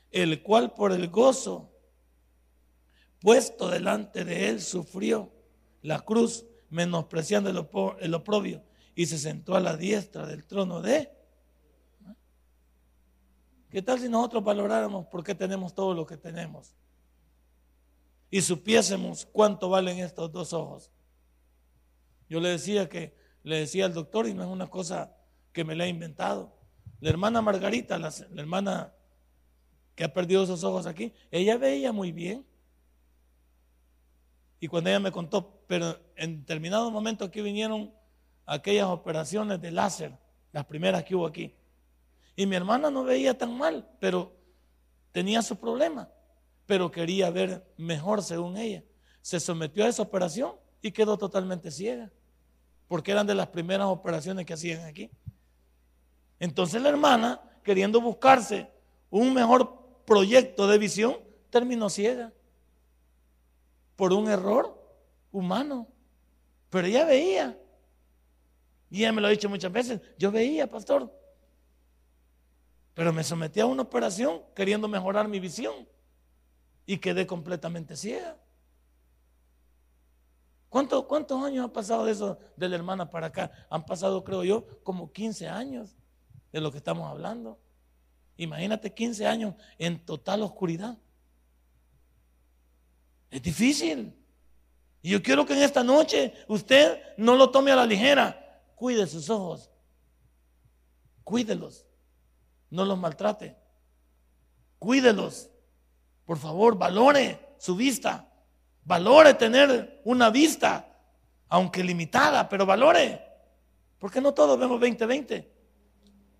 [0.09, 1.71] el cual por el gozo
[3.21, 5.31] puesto delante de él sufrió
[5.83, 8.63] la cruz, menospreciando el, oprobio,
[8.95, 11.15] y se sentó a la diestra del trono de...
[13.77, 16.73] ¿Qué tal si nosotros valoráramos por qué tenemos todo lo que tenemos?
[18.31, 20.89] Y supiésemos cuánto valen estos dos ojos.
[22.27, 25.15] Yo le decía que, le decía al doctor, y no es una cosa
[25.53, 26.57] que me le he inventado.
[27.01, 28.95] La hermana Margarita, la, hermana
[29.93, 32.47] que ha perdido esos ojos aquí, ella veía muy bien.
[34.59, 37.93] Y cuando ella me contó, pero en determinado momento aquí vinieron
[38.47, 40.17] aquellas operaciones de láser,
[40.51, 41.56] las primeras que hubo aquí.
[42.37, 44.33] Y mi hermana no veía tan mal, pero
[45.11, 46.09] tenía su problema,
[46.65, 48.85] pero quería ver mejor según ella.
[49.21, 52.09] Se sometió a esa operación y quedó totalmente ciega
[52.87, 55.11] porque eran de las primeras operaciones que hacían aquí.
[56.39, 58.69] Entonces la hermana, queriendo buscarse
[59.09, 61.17] un mejor proyecto de visión,
[61.49, 62.31] terminó ciega
[63.95, 64.79] por un error
[65.31, 65.87] humano.
[66.69, 67.59] Pero ella veía.
[68.89, 69.99] Y ella me lo ha dicho muchas veces.
[70.17, 71.11] Yo veía, pastor.
[72.97, 75.87] Pero me sometí a una operación queriendo mejorar mi visión.
[76.83, 78.35] Y quedé completamente ciega.
[80.67, 83.51] ¿Cuántos años han pasado de eso de la hermana para acá?
[83.69, 85.95] Han pasado, creo yo, como 15 años
[86.51, 87.59] de lo que estamos hablando.
[88.35, 90.97] Imagínate 15 años en total oscuridad.
[93.29, 94.11] Es difícil.
[95.03, 98.63] Y yo quiero que en esta noche usted no lo tome a la ligera.
[98.73, 99.69] Cuide sus ojos.
[101.23, 101.86] Cuídelos.
[102.69, 103.55] No los maltrate.
[104.79, 105.49] Cuídelos.
[106.25, 108.29] Por favor, valore su vista.
[108.83, 110.87] Valore tener una vista,
[111.49, 113.21] aunque limitada, pero valore.
[113.99, 115.47] Porque no todos vemos 20-20.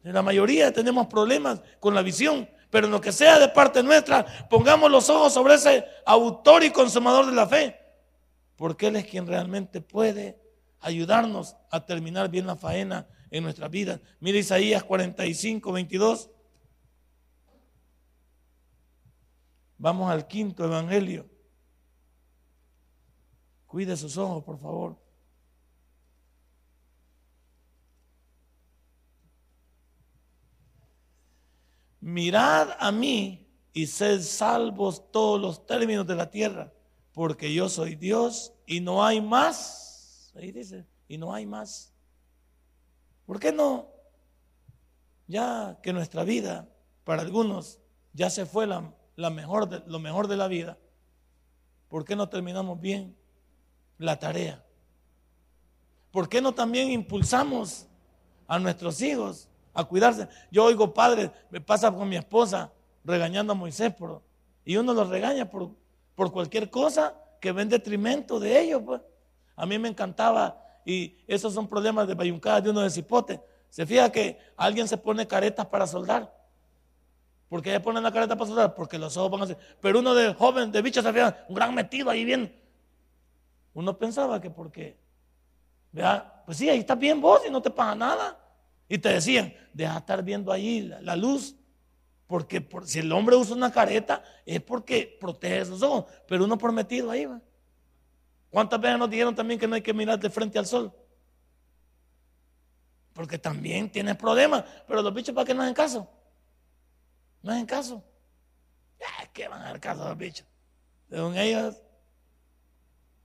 [0.03, 4.25] La mayoría tenemos problemas con la visión, pero en lo que sea de parte nuestra,
[4.49, 7.77] pongamos los ojos sobre ese autor y consumador de la fe,
[8.55, 10.39] porque Él es quien realmente puede
[10.79, 14.01] ayudarnos a terminar bien la faena en nuestra vida.
[14.19, 16.29] Mira Isaías 45, 22.
[19.77, 21.29] Vamos al quinto evangelio.
[23.67, 24.97] Cuide sus ojos, por favor.
[31.99, 36.73] Mirad a mí y sed salvos todos los términos de la tierra,
[37.11, 40.31] porque yo soy Dios y no hay más.
[40.35, 41.93] Ahí dice, y no hay más.
[43.27, 43.89] ¿Por qué no?
[45.27, 46.67] Ya que nuestra vida,
[47.03, 47.79] para algunos,
[48.13, 50.77] ya se fue la, mejor de, lo mejor de la vida,
[51.89, 53.15] ¿por qué no terminamos bien
[53.97, 54.63] la tarea?
[56.09, 57.85] ¿Por qué no también impulsamos
[58.47, 60.29] a nuestros hijos a cuidarse?
[60.49, 62.71] Yo oigo padres, me pasa con mi esposa
[63.03, 64.23] regañando a Moisés por,
[64.63, 65.71] y uno los regaña por,
[66.15, 68.83] por cualquier cosa que ve en detrimento de ellos.
[68.85, 69.01] Pues.
[69.57, 73.41] A mí me encantaba y esos son problemas de bayuncadas de uno de cipote.
[73.69, 76.33] Se fija que alguien se pone caretas para soldar.
[77.49, 78.73] ¿Por qué ponen la careta para soldar?
[78.73, 79.57] Porque los ojos van a.
[79.81, 82.57] Pero uno de joven, de bicho, se fija, un gran metido ahí bien.
[83.73, 84.97] Uno pensaba que porque,
[85.91, 88.39] vea, pues sí, ahí está bien vos y no te pasa nada.
[88.87, 91.53] Y te decían, deja estar viendo ahí la, luz.
[92.27, 96.05] Porque si el hombre usa una careta es porque protege sus ojos.
[96.29, 97.41] Pero uno por metido ahí va.
[98.49, 100.93] ¿Cuántas veces nos dijeron también que no hay que mirar de frente al sol?
[103.13, 104.63] Porque también tienes problemas.
[104.87, 106.09] Pero los bichos, ¿para qué no hacen caso?
[107.41, 108.03] No hacen caso.
[109.33, 110.47] ¿Qué van a hacer caso los bichos?
[111.09, 111.81] Según ellos,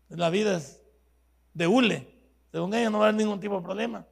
[0.08, 0.82] la vida es
[1.54, 2.08] de hule.
[2.50, 4.06] Según ellos no va a haber ningún tipo de problema.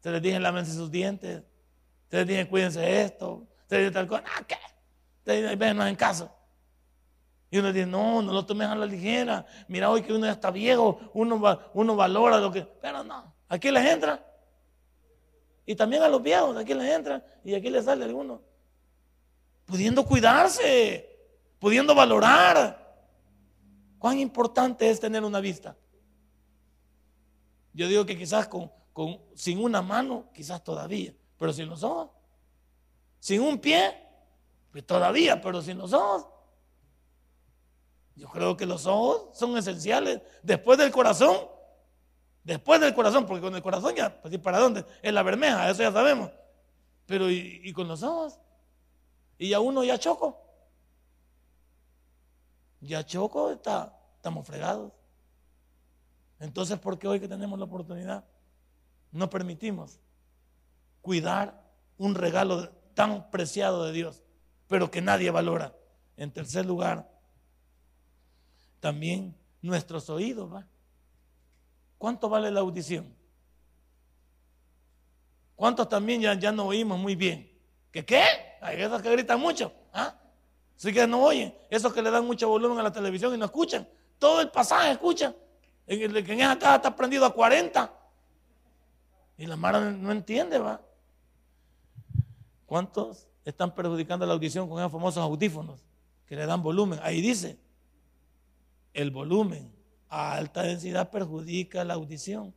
[0.00, 1.42] Se les dije lávense sus dientes.
[2.10, 3.46] Se les dije cuídense de esto.
[3.68, 4.24] Se les dije tal cosa.
[4.46, 4.56] ¿qué?
[5.24, 6.37] Se les no hacen caso.
[7.50, 9.46] Y uno dice, no, no lo tomes a la ligera.
[9.68, 11.40] Mira, hoy que uno ya está viejo, uno,
[11.72, 12.62] uno valora lo que...
[12.62, 14.24] Pero no, aquí les entra.
[15.64, 17.24] Y también a los viejos, aquí les entra.
[17.44, 18.42] Y aquí les sale alguno.
[19.64, 21.08] Pudiendo cuidarse,
[21.58, 22.86] pudiendo valorar.
[23.98, 25.76] ¿Cuán importante es tener una vista?
[27.72, 32.10] Yo digo que quizás con, con, sin una mano, quizás todavía, pero sin los ojos.
[33.20, 33.94] Sin un pie,
[34.70, 36.26] pues todavía, pero sin los ojos.
[38.18, 40.20] Yo creo que los ojos son esenciales.
[40.42, 41.36] Después del corazón,
[42.42, 44.84] después del corazón, porque con el corazón ya, pues ¿para dónde?
[45.02, 46.32] En la bermeja, eso ya sabemos.
[47.06, 48.40] Pero ¿y, con los ojos?
[49.38, 50.36] Y ya uno ya choco.
[52.80, 54.92] Ya choco, está, estamos fregados.
[56.40, 58.24] Entonces, ¿por qué hoy que tenemos la oportunidad
[59.12, 60.00] no permitimos
[61.02, 61.62] cuidar
[61.96, 64.24] un regalo tan preciado de Dios,
[64.66, 65.76] pero que nadie valora?
[66.16, 67.08] En tercer lugar,
[68.80, 70.52] también nuestros oídos.
[70.52, 70.66] ¿va?
[71.98, 73.14] ¿Cuánto vale la audición?
[75.56, 77.50] ¿Cuántos también ya, ya no oímos muy bien?
[77.90, 78.22] ¿Que qué?
[78.60, 79.72] Hay esos que gritan mucho.
[79.92, 80.14] ¿ah?
[80.76, 81.54] Así que no oyen.
[81.68, 83.88] Esos que le dan mucho volumen a la televisión y no escuchan.
[84.18, 85.34] Todo el pasaje escuchan.
[85.86, 87.92] En, en esa casa está prendido a 40.
[89.38, 90.80] Y la Mara no entiende, ¿va?
[92.66, 95.80] ¿Cuántos están perjudicando la audición con esos famosos audífonos
[96.26, 97.00] que le dan volumen?
[97.02, 97.58] Ahí dice,
[99.02, 99.72] el volumen
[100.08, 102.54] a alta densidad perjudica la audición.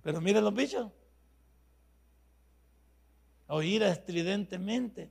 [0.00, 0.90] Pero miren los bichos.
[3.48, 5.10] Oír estridentemente.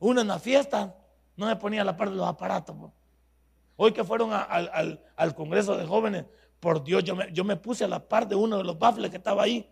[0.00, 0.96] Uno en la fiesta
[1.36, 2.76] no se ponía a la par de los aparatos.
[3.76, 6.24] Hoy que fueron al, Congreso de Jóvenes,
[6.58, 9.10] por Dios, yo me, yo me, puse a la par de uno de los baffles
[9.10, 9.70] que estaba ahí.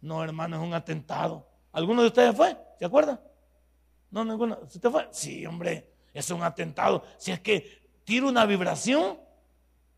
[0.00, 1.48] No, hermano, es un atentado.
[1.72, 2.56] ¿Alguno de ustedes fue?
[2.78, 3.18] ¿Se acuerdan?
[4.10, 4.58] No, ninguno.
[4.62, 5.08] ¿Usted fue?
[5.10, 7.02] Sí, hombre, es un atentado.
[7.16, 7.79] Si es que
[8.18, 9.18] una vibración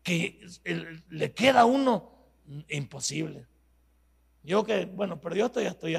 [0.03, 0.45] que
[1.09, 2.11] le queda a uno
[2.69, 3.47] imposible.
[4.43, 5.97] Yo que, bueno, pero yo estoy, estoy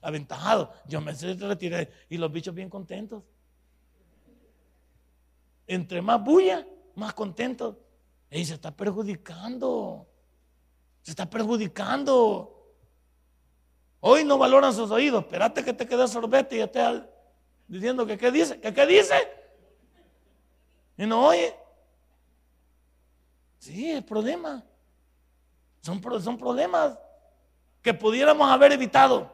[0.00, 0.72] aventajado.
[0.86, 3.24] Yo me retiré y los bichos bien contentos.
[5.66, 7.76] Entre más bulla, más contentos.
[8.30, 10.06] Y se está perjudicando.
[11.02, 12.74] Se está perjudicando.
[14.00, 15.24] Hoy no valoran sus oídos.
[15.24, 16.82] Espérate que te quede sorbete y esté
[17.66, 18.60] diciendo que qué dice.
[18.60, 19.14] ¿Que qué dice?
[21.02, 21.52] Y no oye.
[23.58, 24.62] Sí, es problema.
[25.80, 26.96] Son, son problemas
[27.82, 29.28] que pudiéramos haber evitado.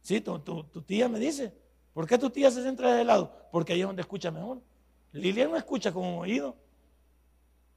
[0.00, 1.54] Sí, tu, tía me dice.
[1.92, 3.30] ¿Por qué tu tía se centra de lado?
[3.52, 4.62] Porque ahí es donde escucha mejor.
[5.12, 6.56] Lilian no escucha con un oído.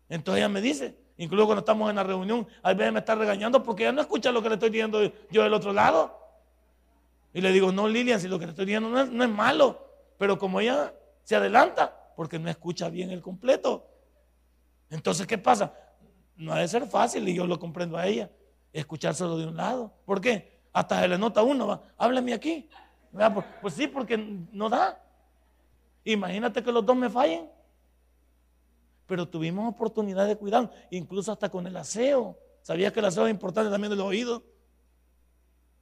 [0.08, 3.62] Entonces ella me dice, incluso cuando estamos en la reunión, a veces me está regañando
[3.64, 6.18] porque ella no escucha lo que le estoy diciendo yo del otro lado.
[7.34, 9.30] Y le digo, no, Lilian, si lo que te estoy diciendo no es, no es
[9.30, 9.86] malo,
[10.18, 10.94] pero como ella
[11.26, 13.88] se adelanta, porque no escucha bien el completo.
[14.90, 15.74] Entonces, ¿qué pasa?
[16.36, 18.32] No ha de ser fácil, y yo lo comprendo a ella,
[18.74, 19.94] escuchar solo de un lado.
[20.06, 20.64] ¿Por qué?
[20.74, 22.70] Hasta se le nota uno, háblame aquí.
[23.12, 25.02] Pues, pues sí, porque no da.
[26.04, 27.50] Imagínate que los dos me fallen.
[29.08, 32.38] Pero tuvimos oportunidad de cuidar, incluso hasta con el aseo.
[32.62, 34.44] ¿Sabías que el aseo es importante también del oído?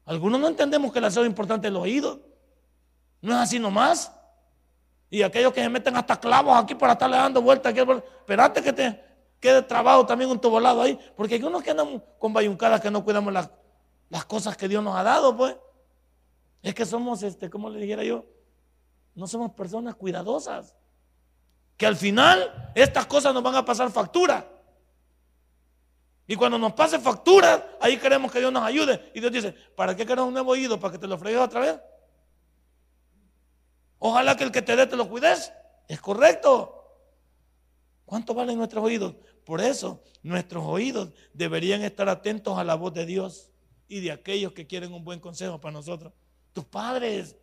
[0.06, 2.22] Algunos no entendemos que el aseo es importante del oído.
[3.22, 4.14] No es así nomás.
[5.14, 7.72] Y aquellos que se meten hasta clavos aquí para estarle dando vueltas.
[7.72, 9.00] Espérate que te
[9.40, 10.98] quede trabado también un tubolado ahí.
[11.16, 13.48] Porque hay unos que andan con bayuncadas que no cuidamos las,
[14.10, 15.56] las cosas que Dios nos ha dado, pues.
[16.64, 18.26] Es que somos, este, ¿cómo le dijera yo?
[19.14, 20.74] No somos personas cuidadosas.
[21.78, 24.50] Que al final estas cosas nos van a pasar factura.
[26.26, 29.12] Y cuando nos pase factura, ahí queremos que Dios nos ayude.
[29.14, 30.80] Y Dios dice, ¿para qué queremos un nuevo oído?
[30.80, 31.80] ¿Para que te lo fregues otra vez?
[34.06, 35.54] Ojalá que el que te dé te lo cuides.
[35.88, 36.84] Es correcto.
[38.04, 39.16] ¿Cuánto valen nuestros oídos?
[39.46, 43.50] Por eso nuestros oídos deberían estar atentos a la voz de Dios
[43.88, 46.12] y de aquellos que quieren un buen consejo para nosotros.
[46.52, 47.38] Tus padres,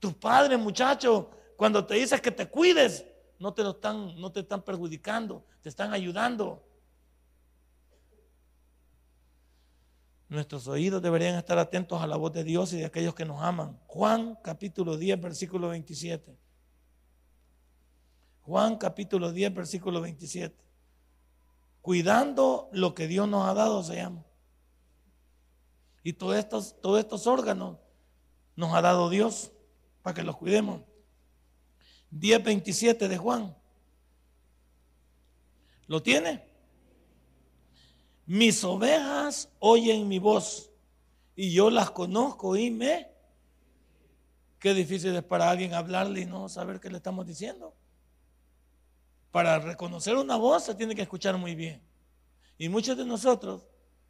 [0.00, 1.26] tus padres, muchachos,
[1.56, 3.06] cuando te dices que te cuides,
[3.38, 6.60] no te lo están, no te están perjudicando, te están ayudando.
[10.30, 13.42] Nuestros oídos deberían estar atentos a la voz de Dios y de aquellos que nos
[13.42, 13.76] aman.
[13.88, 16.38] Juan capítulo 10, versículo 27.
[18.42, 20.54] Juan capítulo 10, versículo 27.
[21.82, 24.24] Cuidando lo que Dios nos ha dado se llama.
[26.04, 27.78] Y todos estos, todos estos órganos
[28.54, 29.50] nos ha dado Dios
[30.00, 30.82] para que los cuidemos.
[32.12, 33.56] 10.27 de Juan.
[35.88, 36.49] ¿Lo tiene?
[38.30, 40.70] Mis ovejas oyen mi voz
[41.34, 43.10] y yo las conozco y me...
[44.60, 47.74] Qué difícil es para alguien hablarle y no saber qué le estamos diciendo.
[49.32, 51.82] Para reconocer una voz se tiene que escuchar muy bien.
[52.56, 53.66] Y muchos de nosotros,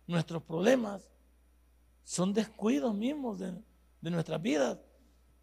[0.06, 1.08] nuestros problemas
[2.04, 3.54] son descuidos mismos de,
[4.02, 4.76] nuestras vidas.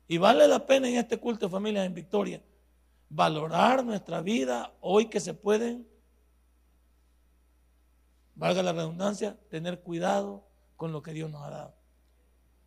[0.08, 2.44] Y vale la pena en este culto de familias en Victoria
[3.10, 5.88] valorar nuestra vida hoy que se pueden,
[8.38, 10.44] valga la redundancia, tener cuidado
[10.76, 11.74] con lo que Dios nos ha dado.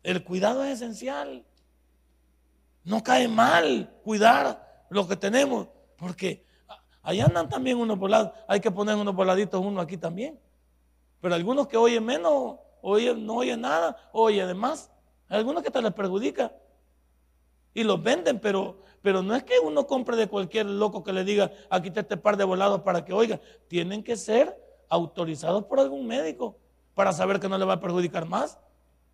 [0.03, 1.45] El cuidado es esencial.
[2.83, 5.67] No cae mal cuidar lo que tenemos,
[5.97, 6.45] porque
[7.01, 8.31] allá andan también unos volados.
[8.47, 10.39] Hay que poner unos voladitos uno aquí también.
[11.21, 14.91] Pero algunos que oyen menos, oyen, no oyen nada, oyen además.
[15.29, 16.51] Hay algunos que te les perjudica
[17.73, 21.23] y los venden, pero, pero no es que uno compre de cualquier loco que le
[21.23, 23.39] diga, aquí está este par de volados para que oiga.
[23.67, 26.57] Tienen que ser autorizados por algún médico
[26.93, 28.59] para saber que no le va a perjudicar más.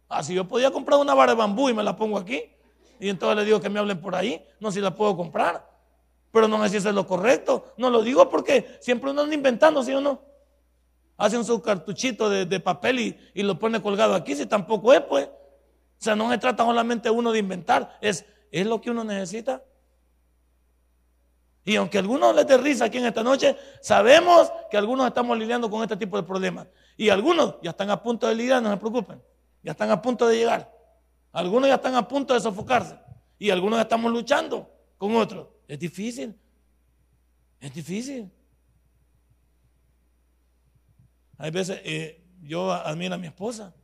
[0.09, 2.43] Así ah, yo podía comprar una vara de bambú y me la pongo aquí.
[2.99, 4.45] Y entonces le digo que me hablen por ahí.
[4.59, 5.69] No si la puedo comprar.
[6.31, 7.73] Pero no sé si eso es lo correcto.
[7.77, 10.21] No lo digo porque siempre uno anda inventando, ¿sí o no?
[11.15, 15.01] Hace un su cartuchito de, papel y, y, lo pone colgado aquí, si tampoco es,
[15.01, 15.25] pues.
[15.25, 19.63] O sea, no se trata solamente uno de inventar, es ¿Es lo que uno necesita?
[21.67, 25.37] Y aunque a algunos les dé risa aquí en esta noche, sabemos que algunos estamos
[25.37, 26.65] lidiando con este tipo de problemas.
[26.95, 29.21] Y algunos ya están a punto de lidiar, no se preocupen.
[29.61, 30.73] Ya están a punto de llegar.
[31.33, 32.97] Algunos ya están a punto de sofocarse.
[33.37, 35.49] Y algunos estamos luchando con otros.
[35.67, 36.39] Es difícil.
[37.59, 38.31] Es difícil.
[41.37, 43.75] Hay veces, eh, yo admiro a mi esposa,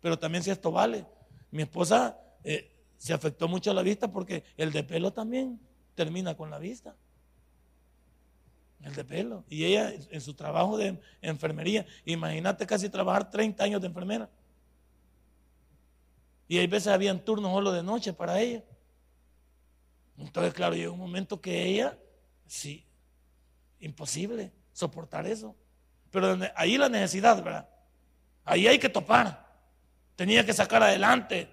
[0.00, 1.04] pero también si esto vale.
[1.50, 5.60] Mi esposa eh, se afectó mucho la vista porque el de pelo también
[5.94, 6.96] termina con la vista.
[8.82, 9.44] El de pelo.
[9.48, 14.28] Y ella en su trabajo de enfermería, imagínate casi trabajar 30 años de enfermera.
[16.48, 18.62] Y hay veces habían turnos solo de noche para ella.
[20.18, 21.98] Entonces, claro, llegó un momento que ella,
[22.46, 22.86] sí,
[23.80, 25.54] imposible soportar eso.
[26.10, 27.68] Pero ahí la necesidad, ¿verdad?
[28.44, 29.44] Ahí hay que topar.
[30.14, 31.48] Tenía que sacar adelante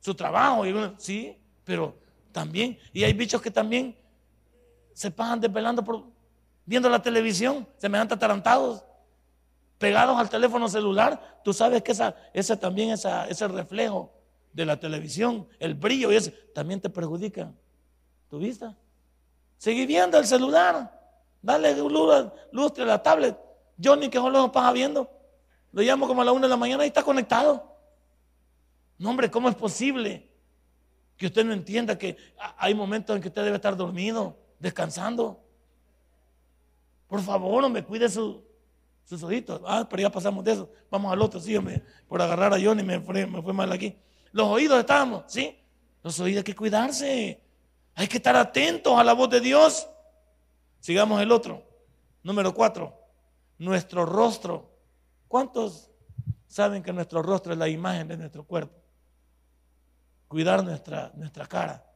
[0.00, 0.66] su trabajo.
[0.66, 1.96] Y sí, pero
[2.32, 2.78] también.
[2.92, 3.96] Y hay bichos que también
[4.92, 6.06] se pasan desvelando por
[6.66, 8.84] viendo la televisión, se me han atarantados,
[9.78, 11.40] pegados al teléfono celular.
[11.42, 14.12] Tú sabes que esa, ese también, esa, ese reflejo
[14.52, 17.52] de la televisión, el brillo y ese, también te perjudica
[18.28, 18.76] tu vista.
[19.56, 20.92] Seguí viendo el celular,
[21.40, 23.38] dale luz, lustre a la tablet.
[23.82, 25.08] Johnny que solo nos pasa viendo,
[25.72, 27.76] lo llamo como a la una de la mañana y está conectado.
[28.98, 30.30] No, hombre, ¿cómo es posible
[31.16, 32.16] que usted no entienda que
[32.56, 35.45] hay momentos en que usted debe estar dormido, descansando?
[37.06, 38.42] Por favor, hombre, cuide sus
[39.22, 39.60] ojitos.
[39.64, 40.70] Ah, pero ya pasamos de eso.
[40.90, 43.96] Vamos al otro, sí, hombre, por agarrar a Johnny me fue, me fue mal aquí.
[44.32, 45.56] Los oídos estábamos, ¿sí?
[46.02, 47.40] Los oídos hay que cuidarse.
[47.94, 49.88] Hay que estar atentos a la voz de Dios.
[50.80, 51.62] Sigamos el otro.
[52.22, 52.94] Número cuatro.
[53.58, 54.70] Nuestro rostro.
[55.28, 55.90] ¿Cuántos
[56.46, 58.76] saben que nuestro rostro es la imagen de nuestro cuerpo?
[60.28, 61.90] Cuidar nuestra, nuestra cara.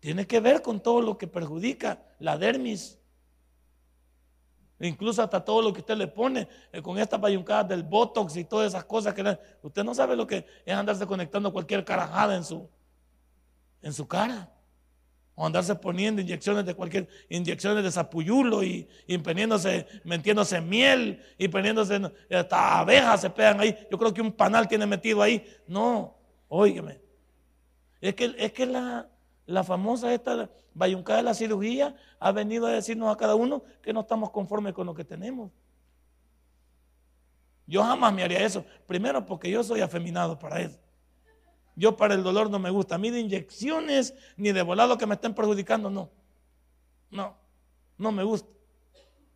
[0.00, 2.98] Tiene que ver con todo lo que perjudica la dermis.
[4.80, 8.44] Incluso hasta todo lo que usted le pone eh, con estas bayuncadas del botox y
[8.44, 12.44] todas esas cosas que usted no sabe lo que es andarse conectando cualquier carajada en
[12.44, 12.68] su,
[13.80, 14.50] en su cara.
[15.34, 22.00] O andarse poniendo inyecciones de cualquier, inyecciones de zapuyulo y, y metiéndose miel y poniéndose,
[22.30, 23.76] hasta abejas se pegan ahí.
[23.90, 25.44] Yo creo que un panal tiene metido ahí.
[25.66, 26.16] No,
[26.48, 27.00] óigame.
[28.00, 29.08] Es que, es que la,
[29.46, 33.92] la famosa esta bayuncada de la cirugía ha venido a decirnos a cada uno que
[33.92, 35.50] no estamos conformes con lo que tenemos.
[37.66, 38.64] Yo jamás me haría eso.
[38.86, 40.78] Primero porque yo soy afeminado para eso.
[41.74, 42.94] Yo para el dolor no me gusta.
[42.94, 46.10] A mí de inyecciones ni de volado que me estén perjudicando, no.
[47.10, 47.36] No,
[47.98, 48.48] no me gusta.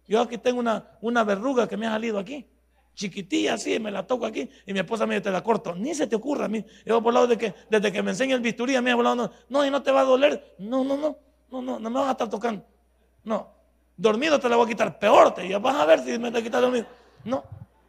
[0.06, 2.48] Yo aquí tengo una, una verruga que me ha salido aquí.
[2.94, 5.74] Chiquitilla así, me la toco aquí y mi esposa me dice, te la corto.
[5.74, 6.64] Ni se te ocurra a mí.
[6.84, 9.32] Yo por lado de que desde que me enseña el bisturí a mí volado, no,
[9.48, 10.54] no, y no te va a doler.
[10.58, 11.18] No, no, no,
[11.50, 12.64] no, no, no me vas a estar tocando.
[13.24, 13.48] No.
[13.96, 14.98] Dormido te la voy a quitar.
[14.98, 16.86] Peor te, ya vas a ver si me te quitas dormido.
[17.24, 17.44] No.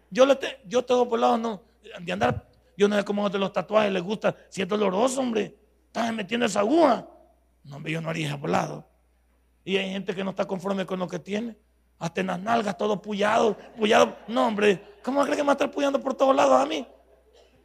[0.09, 1.61] Yo, le te, yo tengo por lado, no,
[2.01, 4.35] de andar yo no sé cómo de los tatuajes les gusta.
[4.49, 5.55] Si es doloroso, hombre.
[5.85, 7.07] Estás metiendo esa aguja.
[7.63, 8.87] No, hombre, yo no haría lado.
[9.63, 11.55] Y hay gente que no está conforme con lo que tiene.
[12.01, 14.17] Hasta en las nalgas, todo puyado, puyado.
[14.27, 16.87] No, hombre, ¿cómo cree que me va a estar puyando por todos lados a mí?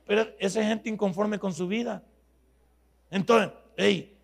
[0.04, 2.02] Pero esa gente inconforme con su vida.
[3.10, 4.14] Entonces, hey,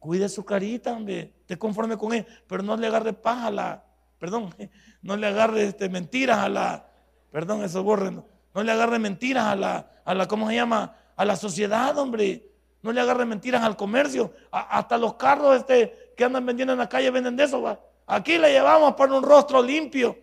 [0.00, 1.32] cuide su carita, hombre.
[1.42, 2.26] Esté conforme con él.
[2.48, 3.84] Pero no le agarre paja a la.
[4.18, 4.52] Perdón,
[5.02, 6.88] no le agarre este, mentiras a la.
[7.30, 8.24] Perdón, eso borren.
[8.52, 10.96] No le agarre mentiras a la, a la, ¿cómo se llama?
[11.14, 12.50] A la sociedad, hombre.
[12.82, 14.34] No le agarre mentiras al comercio.
[14.50, 17.62] hasta los carros este, que andan vendiendo en la calle venden de eso.
[17.62, 17.78] ¿va?
[18.06, 20.18] Aquí le llevamos para un rostro limpio.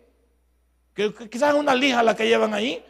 [0.94, 2.84] Que, quizás es una lija la que llevan ahí.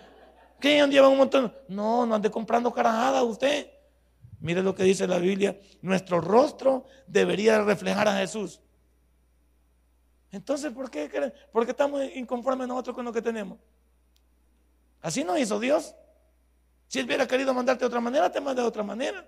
[0.58, 1.54] ¿Qué llevan un montón?
[1.68, 3.70] No, no ande comprando carajadas usted.
[4.40, 5.58] Mire lo que dice la Biblia.
[5.82, 8.60] Nuestro rostro debería reflejar a Jesús.
[10.32, 13.58] Entonces, ¿por qué, ¿por qué estamos inconformes nosotros con lo que tenemos?
[15.02, 15.94] Así no hizo Dios.
[16.86, 19.26] Si Él hubiera querido mandarte de otra manera, te manda de otra manera.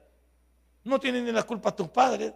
[0.85, 2.33] No tienen ni la culpa tus padres.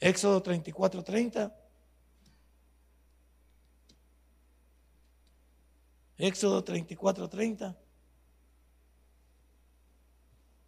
[0.00, 1.54] Éxodo 34, 30.
[6.18, 7.76] Éxodo 34, 30.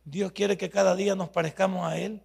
[0.04, 2.22] Dios quiere que cada día nos parezcamos a Él.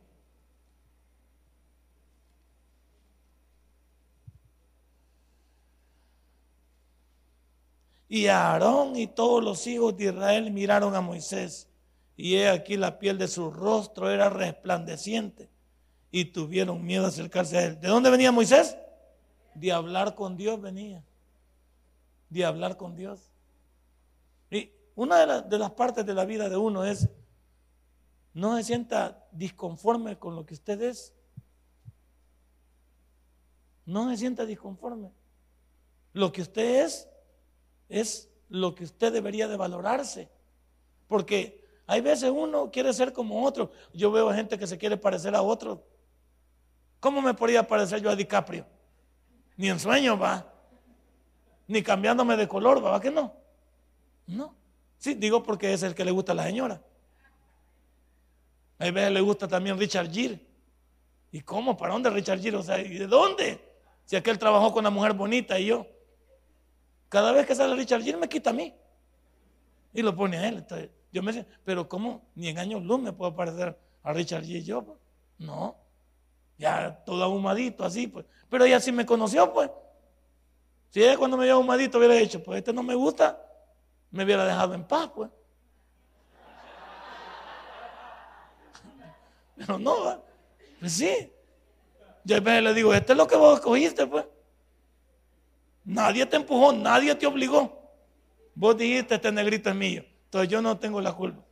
[8.07, 11.67] Y Aarón y todos los hijos de Israel miraron a Moisés.
[12.15, 15.52] Y he aquí la piel de su rostro era resplandeciente.
[16.15, 17.81] Y tuvieron miedo a acercarse a él.
[17.81, 18.77] ¿De dónde venía Moisés?
[19.55, 21.03] De hablar con Dios venía.
[22.29, 23.31] De hablar con Dios.
[24.51, 27.09] Y una de, las partes de la vida de uno es,
[28.35, 31.15] no se sienta disconforme con lo que usted es.
[33.83, 35.11] No se sienta disconforme.
[36.13, 37.09] Lo que usted es
[37.89, 40.29] es lo que usted debería de valorarse.
[41.07, 43.71] Porque hay veces uno quiere ser como otro.
[43.93, 45.91] Yo veo gente que se quiere parecer a otro.
[47.03, 48.65] ¿Cómo me podría parecer yo a DiCaprio?
[49.57, 50.49] Ni en sueño va.
[51.67, 53.01] Ni cambiándome de color, ¿va?
[53.01, 53.35] ¿Que no?
[54.25, 54.55] No.
[54.99, 56.81] Sí, digo porque es el que le gusta a la señora.
[58.79, 60.39] Hay veces le gusta también Richard Gere.
[61.29, 61.75] ¿Y cómo?
[61.75, 62.55] ¿Para dónde Richard Gere?
[62.55, 63.59] O sea, ¿y de dónde?
[64.05, 65.85] Si aquel trabajó con una mujer bonita y yo.
[67.09, 68.73] Cada vez que sale Richard Gere me quita a mí.
[69.93, 70.65] Y lo pone a él.
[71.11, 74.63] yo me decía, pero ¿cómo ni en años luz me puedo parecer a Richard Gere
[74.63, 74.97] yo?
[75.37, 75.82] No.
[76.57, 78.25] Ya todo ahumadito así, pues.
[78.49, 79.69] Pero ella sí me conoció, pues.
[80.89, 83.41] Si ella cuando me vio ahumadito hubiera dicho, pues este no me gusta,
[84.11, 85.29] me hubiera dejado en paz, pues.
[89.57, 90.23] Pero no,
[90.79, 91.31] pues sí.
[92.23, 94.25] Yo a le digo, este es lo que vos escogiste, pues.
[95.83, 97.81] Nadie te empujó, nadie te obligó.
[98.55, 100.05] Vos dijiste, este negrito es mío.
[100.25, 101.43] Entonces yo no tengo la culpa.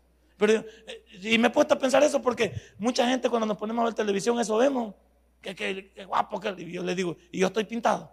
[0.42, 3.84] Pero, eh, y me he puesto a pensar eso porque mucha gente cuando nos ponemos
[3.84, 4.96] a ver televisión, eso vemos.
[5.40, 8.12] Que, guapo que y yo le digo, y yo estoy pintado.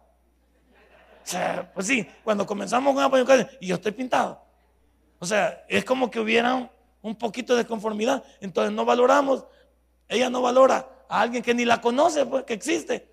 [1.24, 3.24] O sea, pues sí, cuando comenzamos con Apoyo
[3.60, 4.42] y yo estoy pintado.
[5.18, 6.70] O sea, es como que hubiera
[7.00, 8.22] un, poquito de conformidad.
[8.42, 9.46] Entonces no valoramos,
[10.06, 13.08] ella no valora a alguien que ni la conoce, pues, que existe.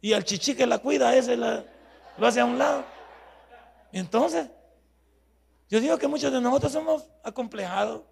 [0.00, 1.64] Y al chichi que la cuida, ese la,
[2.18, 2.84] lo hace a un lado.
[3.92, 4.48] Entonces,
[5.70, 8.02] Yo digo que muchos de nosotros somos acomplejados,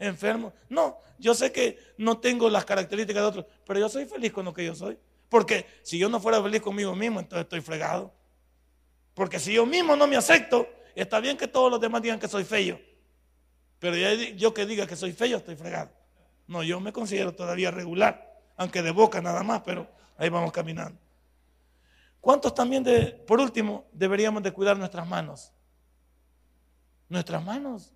[0.00, 0.52] enfermos.
[0.68, 4.44] No, yo sé que no tengo las características de otros, pero yo soy feliz con
[4.44, 4.98] lo que yo soy.
[5.28, 8.12] Porque si yo no fuera feliz conmigo mismo, entonces estoy fregado.
[9.14, 12.26] Porque si yo mismo no me acepto, está bien que todos los demás digan que
[12.26, 12.80] soy feo.
[13.78, 13.96] Pero
[14.36, 15.90] yo que diga que soy feo, estoy fregado.
[16.48, 20.98] No, yo me considero todavía regular, aunque de boca nada más, pero ahí vamos caminando.
[22.20, 25.53] ¿Cuántos también, de, por último, deberíamos de cuidar nuestras manos?
[27.14, 27.92] Nuestras manos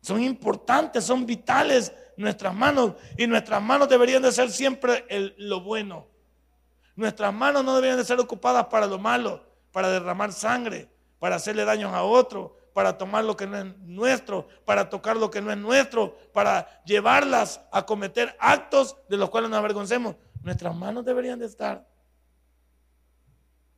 [0.00, 5.04] son importantes, son vitales nuestras manos y nuestras manos deberían de ser siempre
[5.38, 6.08] lo bueno.
[6.96, 11.64] Nuestras manos no deberían de ser ocupadas para lo malo, para derramar sangre, para hacerle
[11.64, 15.52] daños a otro, para tomar lo que no es nuestro, para tocar lo que no
[15.52, 20.16] es nuestro, para llevarlas a cometer actos de los cuales nos avergoncemos.
[20.42, 21.86] Nuestras manos deberían de estar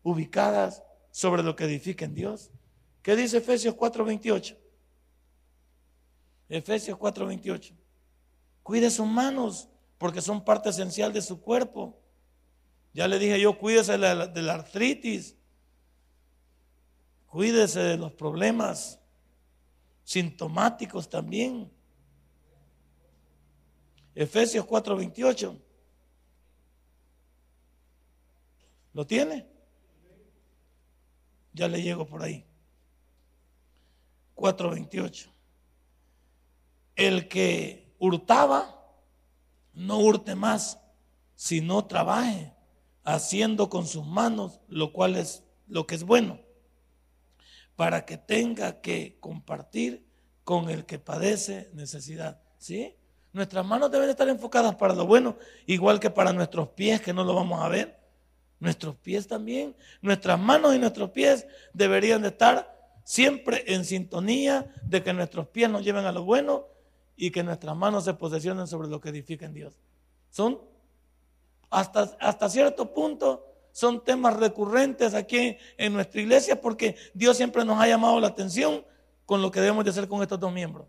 [0.03, 2.51] ubicadas sobre lo que edifica en Dios.
[3.07, 4.57] ¿Qué dice Efesios 4:28?
[6.49, 7.73] Efesios 4:28.
[8.65, 12.03] Cuide sus manos porque son parte esencial de su cuerpo.
[12.93, 13.99] Ya le dije yo, cuídese de
[14.43, 15.37] la, artritis,
[17.29, 18.99] cuídese de los problemas
[20.03, 21.71] sintomáticos también.
[24.17, 25.57] Efesios 4:28.
[28.95, 29.47] ¿Lo tiene?
[31.53, 32.45] Ya le llego por ahí.
[34.37, 35.29] 4.28.
[36.95, 38.73] El que hurtaba,
[39.75, 40.79] no hurte más,
[41.35, 42.55] sino trabaje,
[43.05, 46.41] haciendo con sus manos lo cual es lo que es bueno,
[47.75, 50.07] para que tenga que compartir
[50.45, 52.41] con el que padece necesidad.
[52.59, 52.97] ¿Sí?
[53.33, 57.23] Nuestras manos deben estar enfocadas para lo bueno, igual que para nuestros pies, que no
[57.23, 58.01] lo vamos a ver.
[58.59, 62.76] Nuestros pies también, nuestras manos y nuestros pies deberían de estar
[63.07, 66.67] siempre en sintonía de que nuestros pies nos lleven a lo bueno
[67.15, 69.79] y que nuestras manos se posesionen sobre lo que edifica en Dios.
[70.29, 70.61] Son
[71.71, 77.81] hasta, hasta cierto punto son temas recurrentes aquí en nuestra iglesia porque Dios siempre nos
[77.81, 78.85] ha llamado la atención
[79.25, 80.89] con lo que debemos de hacer con estos dos miembros.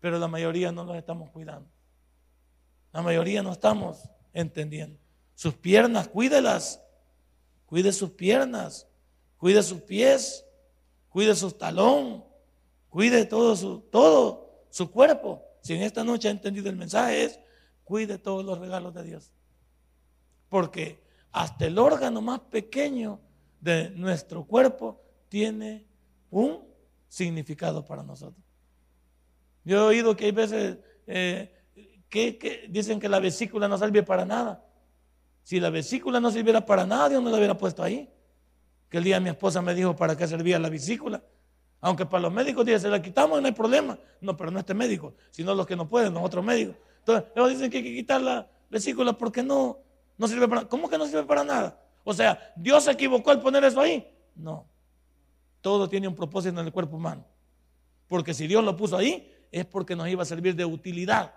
[0.00, 1.70] Pero la mayoría no los estamos cuidando.
[2.92, 4.98] La mayoría no estamos entendiendo.
[5.36, 6.82] Sus piernas, cuídelas.
[7.66, 8.88] Cuide sus piernas,
[9.36, 10.47] cuide sus pies,
[11.18, 12.22] cuide su talón,
[12.88, 15.42] cuide todo su, todo su cuerpo.
[15.62, 17.40] Si en esta noche ha entendido el mensaje es,
[17.82, 19.32] cuide todos los regalos de Dios.
[20.48, 21.02] Porque
[21.32, 23.18] hasta el órgano más pequeño
[23.60, 25.88] de nuestro cuerpo tiene
[26.30, 26.60] un
[27.08, 28.46] significado para nosotros.
[29.64, 31.52] Yo he oído que hay veces eh,
[32.08, 34.64] que, dicen que la vesícula no sirve para nada.
[35.42, 38.08] Si la vesícula no sirviera para nada, Dios no la hubiera puesto ahí.
[38.88, 41.22] Que el día mi esposa me dijo para qué servía la vesícula.
[41.80, 43.98] Aunque para los médicos dice, se la quitamos y no hay problema.
[44.20, 46.76] No, pero no este médico, sino los que no pueden, los otros médicos.
[46.98, 49.78] Entonces, ellos dicen que hay que quitar la vesícula porque no,
[50.16, 50.68] no sirve para nada.
[50.68, 51.80] ¿Cómo que no sirve para nada?
[52.04, 54.10] O sea, ¿Dios se equivocó al poner eso ahí?
[54.34, 54.66] No.
[55.60, 57.24] Todo tiene un propósito en el cuerpo humano.
[58.08, 61.34] Porque si Dios lo puso ahí, es porque nos iba a servir de utilidad.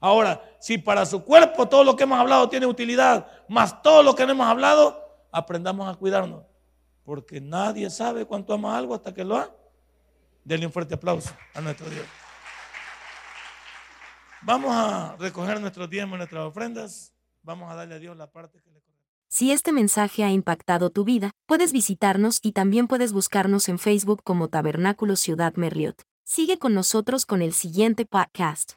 [0.00, 4.14] Ahora, si para su cuerpo todo lo que hemos hablado tiene utilidad, más todo lo
[4.14, 6.44] que no hemos hablado, aprendamos a cuidarnos.
[7.06, 9.56] Porque nadie sabe cuánto ama algo hasta que lo ha.
[10.44, 12.04] Denle un fuerte aplauso a nuestro Dios.
[14.42, 17.14] Vamos a recoger nuestros diezmos nuestras ofrendas.
[17.42, 19.06] Vamos a darle a Dios la parte que le corresponde.
[19.28, 24.22] Si este mensaje ha impactado tu vida, puedes visitarnos y también puedes buscarnos en Facebook
[24.22, 26.02] como Tabernáculo Ciudad Merriot.
[26.24, 28.74] Sigue con nosotros con el siguiente podcast.